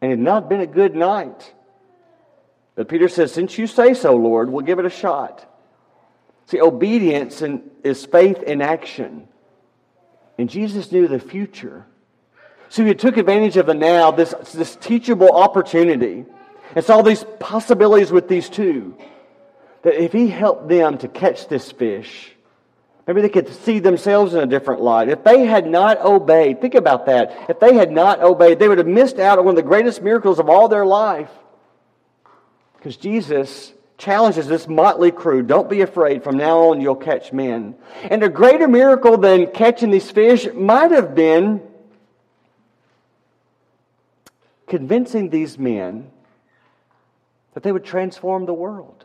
and 0.00 0.12
it 0.12 0.16
had 0.16 0.18
not 0.18 0.48
been 0.48 0.62
a 0.62 0.66
good 0.66 0.94
night. 0.94 1.52
But 2.74 2.88
Peter 2.88 3.08
says, 3.08 3.34
Since 3.34 3.58
you 3.58 3.66
say 3.66 3.92
so, 3.92 4.16
Lord, 4.16 4.48
we'll 4.48 4.64
give 4.64 4.78
it 4.78 4.86
a 4.86 4.90
shot. 4.90 5.46
See, 6.46 6.58
obedience 6.58 7.42
is 7.84 8.06
faith 8.06 8.42
in 8.42 8.62
action. 8.62 9.28
And 10.38 10.48
Jesus 10.48 10.90
knew 10.90 11.06
the 11.06 11.18
future. 11.18 11.84
So 12.72 12.86
he 12.86 12.94
took 12.94 13.18
advantage 13.18 13.58
of 13.58 13.66
the 13.66 13.74
now, 13.74 14.12
this, 14.12 14.34
this 14.54 14.76
teachable 14.76 15.30
opportunity, 15.30 16.24
and 16.74 16.82
saw 16.82 17.02
these 17.02 17.22
possibilities 17.38 18.10
with 18.10 18.28
these 18.28 18.48
two. 18.48 18.96
That 19.82 20.02
if 20.02 20.14
he 20.14 20.28
helped 20.28 20.70
them 20.70 20.96
to 20.96 21.08
catch 21.08 21.48
this 21.48 21.70
fish, 21.70 22.32
maybe 23.06 23.20
they 23.20 23.28
could 23.28 23.52
see 23.52 23.78
themselves 23.78 24.32
in 24.32 24.40
a 24.40 24.46
different 24.46 24.80
light. 24.80 25.10
If 25.10 25.22
they 25.22 25.44
had 25.44 25.66
not 25.66 26.00
obeyed, 26.00 26.62
think 26.62 26.74
about 26.74 27.04
that. 27.04 27.50
If 27.50 27.60
they 27.60 27.74
had 27.74 27.92
not 27.92 28.22
obeyed, 28.22 28.58
they 28.58 28.68
would 28.68 28.78
have 28.78 28.86
missed 28.86 29.18
out 29.18 29.38
on 29.38 29.44
one 29.44 29.52
of 29.52 29.62
the 29.62 29.68
greatest 29.68 30.00
miracles 30.00 30.38
of 30.38 30.48
all 30.48 30.68
their 30.68 30.86
life. 30.86 31.28
Because 32.78 32.96
Jesus 32.96 33.70
challenges 33.98 34.46
this 34.46 34.66
motley 34.66 35.10
crew 35.10 35.42
don't 35.42 35.68
be 35.68 35.82
afraid, 35.82 36.24
from 36.24 36.38
now 36.38 36.70
on 36.70 36.80
you'll 36.80 36.94
catch 36.94 37.34
men. 37.34 37.74
And 38.04 38.22
a 38.22 38.30
greater 38.30 38.66
miracle 38.66 39.18
than 39.18 39.48
catching 39.48 39.90
these 39.90 40.10
fish 40.10 40.48
might 40.54 40.90
have 40.90 41.14
been 41.14 41.60
convincing 44.72 45.28
these 45.28 45.58
men 45.58 46.10
that 47.52 47.62
they 47.62 47.70
would 47.70 47.84
transform 47.84 48.46
the 48.46 48.54
world, 48.54 49.04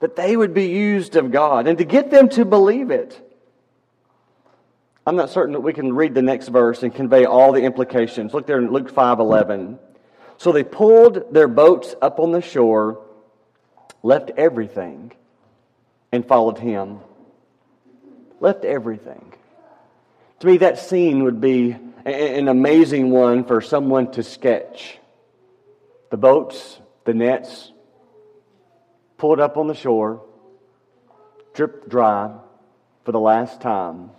that 0.00 0.16
they 0.16 0.36
would 0.36 0.52
be 0.52 0.66
used 0.66 1.14
of 1.14 1.30
God, 1.30 1.68
and 1.68 1.78
to 1.78 1.84
get 1.84 2.10
them 2.10 2.28
to 2.30 2.44
believe 2.44 2.90
it. 2.90 3.16
I'm 5.06 5.14
not 5.14 5.30
certain 5.30 5.52
that 5.52 5.60
we 5.60 5.72
can 5.72 5.92
read 5.92 6.12
the 6.12 6.22
next 6.22 6.48
verse 6.48 6.82
and 6.82 6.92
convey 6.92 7.24
all 7.24 7.52
the 7.52 7.62
implications. 7.62 8.34
Look 8.34 8.48
there 8.48 8.58
in 8.58 8.72
Luke 8.72 8.90
5:11. 8.90 9.78
So 10.38 10.50
they 10.50 10.64
pulled 10.64 11.32
their 11.32 11.46
boats 11.46 11.94
up 12.02 12.18
on 12.18 12.32
the 12.32 12.42
shore 12.42 12.98
left 14.02 14.32
everything 14.36 15.12
and 16.10 16.26
followed 16.26 16.58
him. 16.58 16.98
Left 18.40 18.64
everything. 18.64 19.34
To 20.40 20.48
me, 20.48 20.56
that 20.56 20.80
scene 20.80 21.22
would 21.22 21.40
be 21.40 21.76
an 22.04 22.48
amazing 22.48 23.10
one 23.10 23.44
for 23.44 23.60
someone 23.60 24.10
to 24.12 24.22
sketch. 24.22 24.98
The 26.10 26.16
boats, 26.16 26.80
the 27.04 27.14
nets, 27.14 27.72
pulled 29.16 29.40
up 29.40 29.56
on 29.56 29.66
the 29.66 29.74
shore, 29.74 30.22
dripped 31.54 31.88
dry 31.88 32.34
for 33.04 33.12
the 33.12 33.20
last 33.20 33.60
time. 33.60 34.10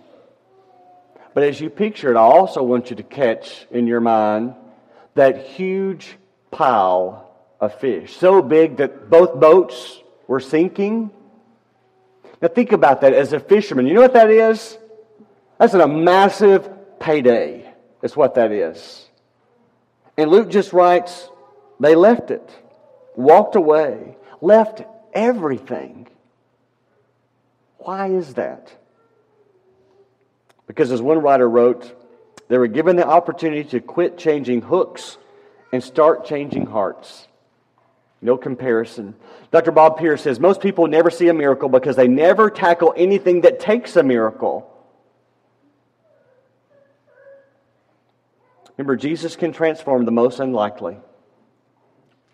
But 1.34 1.44
as 1.44 1.60
you 1.60 1.70
picture 1.70 2.12
it, 2.12 2.18
I 2.18 2.22
also 2.22 2.64
want 2.64 2.90
you 2.90 2.96
to 2.98 3.04
catch 3.04 3.66
in 3.72 3.88
your 3.88 4.00
mind 4.00 4.56
that 5.16 5.46
huge 5.48 6.18
pile 6.52 7.32
of 7.60 7.80
fish, 7.80 8.16
so 8.16 8.42
big 8.42 8.78
that 8.78 9.10
both 9.10 9.40
boats 9.40 10.00
were 10.28 10.40
sinking. 10.40 11.12
Now, 12.42 12.50
think 12.50 12.72
about 12.72 13.02
that 13.02 13.14
as 13.14 13.34
a 13.34 13.40
fisherman. 13.40 13.88
You 13.88 13.94
know 13.94 14.02
what 14.02 14.14
that 14.14 14.30
is? 14.30 14.78
That's 15.60 15.74
a 15.74 15.88
massive 15.88 16.70
payday, 17.00 17.63
is 18.04 18.16
what 18.16 18.36
that 18.36 18.52
is. 18.52 19.08
And 20.18 20.30
Luke 20.30 20.50
just 20.50 20.74
writes, 20.74 21.30
they 21.80 21.96
left 21.96 22.30
it, 22.30 22.48
walked 23.16 23.56
away, 23.56 24.16
left 24.42 24.84
everything. 25.14 26.08
Why 27.80 28.10
is 28.10 28.36
that? 28.36 28.72
Because, 30.68 30.92
as 30.92 31.02
one 31.02 31.20
writer 31.20 31.50
wrote, 31.50 32.00
they 32.48 32.58
were 32.58 32.68
given 32.68 32.96
the 32.96 33.08
opportunity 33.08 33.64
to 33.72 33.80
quit 33.80 34.18
changing 34.18 34.62
hooks 34.62 35.18
and 35.72 35.84
start 35.84 36.26
changing 36.26 36.68
hearts. 36.68 37.28
No 38.22 38.38
comparison. 38.38 39.16
Dr. 39.52 39.72
Bob 39.72 39.98
Pierce 39.98 40.22
says 40.22 40.40
most 40.40 40.62
people 40.62 40.88
never 40.88 41.10
see 41.10 41.28
a 41.28 41.34
miracle 41.34 41.68
because 41.68 41.96
they 41.96 42.08
never 42.08 42.50
tackle 42.50 42.94
anything 42.96 43.42
that 43.42 43.60
takes 43.60 43.96
a 43.98 44.04
miracle. 44.04 44.73
Remember, 48.78 48.96
Jesus 48.96 49.36
can 49.36 49.54
transform 49.54 50.06
the 50.06 50.12
most 50.12 50.40
unlikely. 50.40 50.98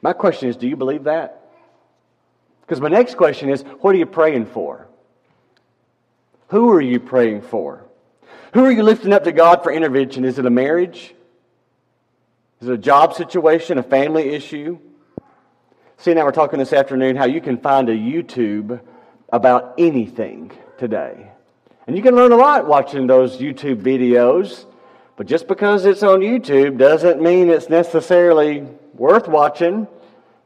My 0.01 0.13
question 0.13 0.49
is 0.49 0.55
do 0.55 0.67
you 0.67 0.75
believe 0.75 1.03
that? 1.05 1.41
Because 2.61 2.79
my 2.79 2.89
next 2.89 3.15
question 3.15 3.49
is 3.49 3.63
what 3.81 3.95
are 3.95 3.97
you 3.97 4.05
praying 4.05 4.45
for? 4.45 4.87
Who 6.49 6.71
are 6.71 6.81
you 6.81 6.99
praying 6.99 7.41
for? 7.41 7.85
Who 8.53 8.65
are 8.65 8.71
you 8.71 8.83
lifting 8.83 9.13
up 9.13 9.25
to 9.25 9.31
God 9.31 9.63
for 9.63 9.71
intervention? 9.71 10.25
Is 10.25 10.39
it 10.39 10.45
a 10.45 10.49
marriage? 10.49 11.13
Is 12.61 12.67
it 12.67 12.73
a 12.73 12.77
job 12.77 13.13
situation, 13.13 13.77
a 13.77 13.83
family 13.83 14.29
issue? 14.29 14.79
See, 15.97 16.13
now 16.13 16.25
we're 16.25 16.31
talking 16.31 16.59
this 16.59 16.73
afternoon 16.73 17.15
how 17.15 17.25
you 17.25 17.41
can 17.41 17.57
find 17.57 17.89
a 17.89 17.95
YouTube 17.95 18.79
about 19.31 19.75
anything 19.77 20.51
today. 20.77 21.31
And 21.85 21.95
you 21.95 22.03
can 22.03 22.15
learn 22.15 22.31
a 22.31 22.37
lot 22.37 22.67
watching 22.67 23.07
those 23.07 23.37
YouTube 23.37 23.81
videos, 23.81 24.65
but 25.19 25.27
just 25.27 25.49
because 25.49 25.83
it's 25.83 26.01
on 26.01 26.21
YouTube 26.21 26.77
doesn't 26.77 27.21
mean 27.21 27.49
it's 27.49 27.67
necessarily 27.67 28.65
worth 28.93 29.27
watching 29.27 29.85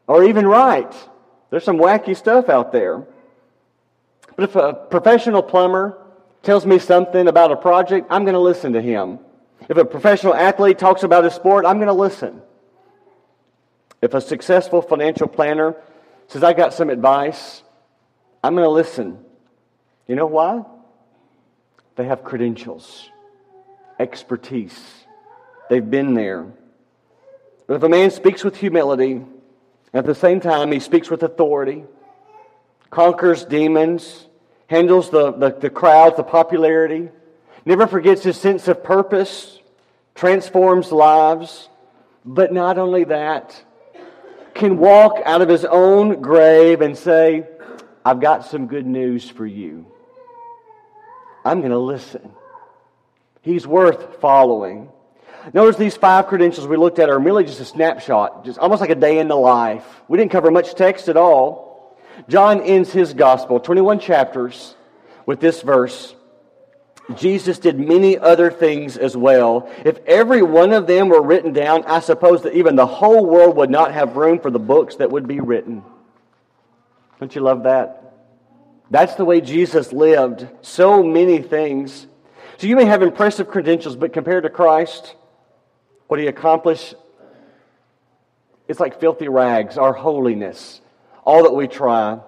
or 0.08 0.24
even 0.24 0.48
right. 0.48 0.92
There's 1.52 1.64
some 1.64 1.78
wacky 1.78 2.18
stuff 2.18 2.50
out 2.50 2.72
there. 2.72 3.06
But 4.36 4.46
if 4.46 4.56
a 4.56 4.74
professional 4.74 5.44
plumber 5.44 6.00
tells 6.42 6.66
me 6.66 6.80
something 6.80 7.28
about 7.28 7.52
a 7.52 7.56
project, 7.56 8.08
I'm 8.10 8.24
going 8.24 8.34
to 8.34 8.40
listen 8.40 8.74
to 8.74 8.82
him. 8.82 9.20
If 9.70 9.78
a 9.78 9.86
professional 9.86 10.34
athlete 10.34 10.80
talks 10.80 11.04
about 11.04 11.24
a 11.24 11.30
sport, 11.30 11.68
I'm 11.68 11.78
going 11.78 11.86
to 11.86 11.94
listen. 11.94 12.42
If 14.02 14.16
a 14.16 14.22
successful 14.22 14.82
financial 14.82 15.28
planner 15.28 15.76
says, 16.30 16.44
I 16.44 16.54
got 16.54 16.74
some 16.74 16.90
advice, 16.90 17.62
I'm 18.44 18.56
going 18.56 18.66
to 18.66 18.72
listen. 18.72 19.20
You 20.08 20.16
know 20.16 20.26
why? 20.26 20.64
They 21.96 22.06
have 22.06 22.24
credentials, 22.24 23.12
expertise. 24.00 24.80
They've 25.70 25.90
been 25.90 26.14
there. 26.14 26.46
But 27.68 27.76
if 27.76 27.84
a 27.84 27.90
man 27.90 28.12
speaks 28.12 28.44
with 28.44 28.58
humility, 28.58 29.24
at 29.94 30.06
the 30.06 30.16
same 30.16 30.40
time 30.40 30.72
he 30.72 30.80
speaks 30.80 31.10
with 31.10 31.24
authority, 31.24 31.86
conquers 32.90 33.46
demons, 33.46 34.28
handles 34.68 35.10
the, 35.10 35.32
the, 35.32 35.52
the 35.52 35.70
crowds, 35.70 36.18
the 36.18 36.24
popularity, 36.24 37.10
never 37.66 37.88
forgets 37.88 38.24
his 38.24 38.38
sense 38.38 38.68
of 38.68 38.84
purpose, 38.84 39.60
transforms 40.16 40.92
lives, 40.92 41.70
but 42.26 42.52
not 42.54 42.78
only 42.78 43.06
that, 43.06 43.64
can 44.54 44.78
walk 44.78 45.20
out 45.26 45.42
of 45.42 45.50
his 45.50 45.66
own 45.66 46.22
grave 46.22 46.82
and 46.82 46.98
say, 46.98 47.48
I've 48.06 48.20
got 48.20 48.46
some 48.46 48.68
good 48.68 48.86
news 48.86 49.30
for 49.30 49.46
you. 49.46 49.86
I'm 51.46 51.60
going 51.60 51.72
to 51.72 51.78
listen. 51.78 52.32
He's 53.44 53.68
worth 53.68 54.20
following. 54.20 54.90
Notice 55.54 55.76
these 55.76 55.96
five 55.96 56.26
credentials 56.26 56.68
we 56.68 56.78
looked 56.78 56.98
at 56.98 57.10
are 57.10 57.20
merely 57.20 57.44
just 57.44 57.60
a 57.60 57.66
snapshot, 57.66 58.44
just 58.46 58.58
almost 58.58 58.82
like 58.82 58.90
a 58.90 58.96
day 58.96 59.20
in 59.20 59.28
the 59.28 59.36
life. 59.36 59.86
We 60.08 60.18
didn't 60.18 60.32
cover 60.32 60.50
much 60.50 60.74
text 60.74 61.08
at 61.08 61.18
all. 61.18 61.96
John 62.28 62.62
ends 62.62 62.92
his 62.92 63.14
gospel, 63.14 63.60
21 63.60 64.00
chapters, 64.00 64.76
with 65.28 65.40
this 65.40 65.62
verse 65.62 66.16
Jesus 67.16 67.60
did 67.60 67.78
many 67.80 68.18
other 68.18 68.50
things 68.50 68.98
as 68.98 69.16
well. 69.16 69.70
If 69.84 70.00
every 70.06 70.42
one 70.42 70.72
of 70.72 70.88
them 70.88 71.10
were 71.10 71.22
written 71.22 71.52
down, 71.52 71.84
I 71.84 72.00
suppose 72.00 72.44
that 72.44 72.56
even 72.56 72.76
the 72.76 72.86
whole 72.86 73.26
world 73.26 73.58
would 73.58 73.70
not 73.70 73.92
have 73.92 74.16
room 74.16 74.40
for 74.40 74.50
the 74.50 74.60
books 74.60 74.96
that 74.98 75.12
would 75.12 75.28
be 75.28 75.42
written. 75.42 75.84
Don't 77.20 77.36
you 77.36 77.42
love 77.42 77.64
that? 77.64 78.14
That's 78.90 79.16
the 79.16 79.26
way 79.26 79.42
Jesus 79.42 79.92
lived. 79.92 80.48
So 80.62 81.04
many 81.04 81.42
things. 81.42 82.08
So 82.58 82.68
you 82.68 82.76
may 82.76 82.86
have 82.86 83.02
impressive 83.02 83.48
credentials, 83.48 83.96
but 83.96 84.14
compared 84.14 84.44
to 84.44 84.50
Christ, 84.50 85.16
what 86.08 86.20
he 86.20 86.28
accomplished, 86.28 86.96
it's 88.68 88.80
like 88.80 89.00
filthy 89.00 89.28
rags, 89.28 89.78
our 89.78 89.94
holiness, 89.94 90.82
all 91.26 91.44
that 91.44 91.54
we 91.54 91.68
try. 91.68 92.20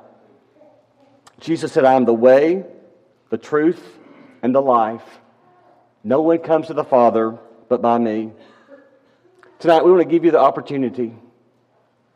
Jesus 1.39 1.71
said, 1.71 1.85
I 1.85 1.93
am 1.93 2.05
the 2.05 2.13
way, 2.13 2.65
the 3.29 3.37
truth, 3.37 3.83
and 4.41 4.53
the 4.53 4.61
life. 4.61 5.03
No 6.03 6.21
one 6.21 6.39
comes 6.39 6.67
to 6.67 6.73
the 6.73 6.83
Father 6.83 7.37
but 7.67 7.81
by 7.81 7.97
me. 7.97 8.31
Tonight, 9.59 9.83
we 9.83 9.91
want 9.91 10.03
to 10.03 10.09
give 10.09 10.25
you 10.25 10.31
the 10.31 10.39
opportunity 10.39 11.13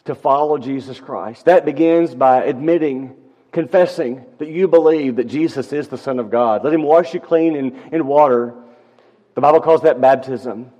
to 0.06 0.16
follow 0.16 0.58
Jesus 0.58 1.00
Christ. 1.00 1.46
That 1.46 1.66
begins 1.66 2.14
by 2.14 2.44
admitting, 2.44 3.16
confessing 3.52 4.26
that 4.38 4.50
you 4.50 4.68
believe 4.68 5.16
that 5.18 5.28
Jesus 5.28 5.74
is 5.74 5.88
the 5.88 5.98
Son 5.98 6.20
of 6.20 6.30
God. 6.30 6.64
Let 6.64 6.74
Him 6.74 6.84
wash 6.84 7.14
you 7.14 7.20
clean 7.20 7.56
in, 7.56 7.80
in 7.92 8.08
water. 8.08 8.54
The 9.36 9.42
Bible 9.42 9.62
calls 9.62 9.82
that 9.84 10.02
baptism. 10.02 10.72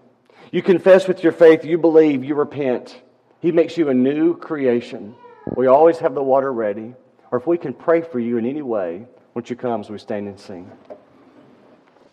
You 0.52 0.62
confess 0.62 1.08
with 1.08 1.24
your 1.24 1.32
faith, 1.32 1.64
you 1.64 1.78
believe, 1.78 2.24
you 2.24 2.36
repent. 2.36 3.00
He 3.40 3.52
makes 3.52 3.78
you 3.78 3.90
a 3.90 3.94
new 3.94 4.36
creation. 4.36 5.16
We 5.56 5.68
always 5.68 6.00
have 6.00 6.14
the 6.14 6.24
water 6.24 6.52
ready. 6.52 6.94
Or 7.32 7.38
if 7.38 7.48
we 7.48 7.58
can 7.58 7.74
pray 7.74 8.02
for 8.02 8.20
you 8.20 8.38
in 8.38 8.46
any 8.46 8.62
way, 8.62 9.06
once 9.34 9.50
you 9.50 9.56
come 9.56 9.82
as 9.82 9.90
we 9.90 9.98
stand 10.00 10.28
and 10.28 10.40
sing. 10.40 10.70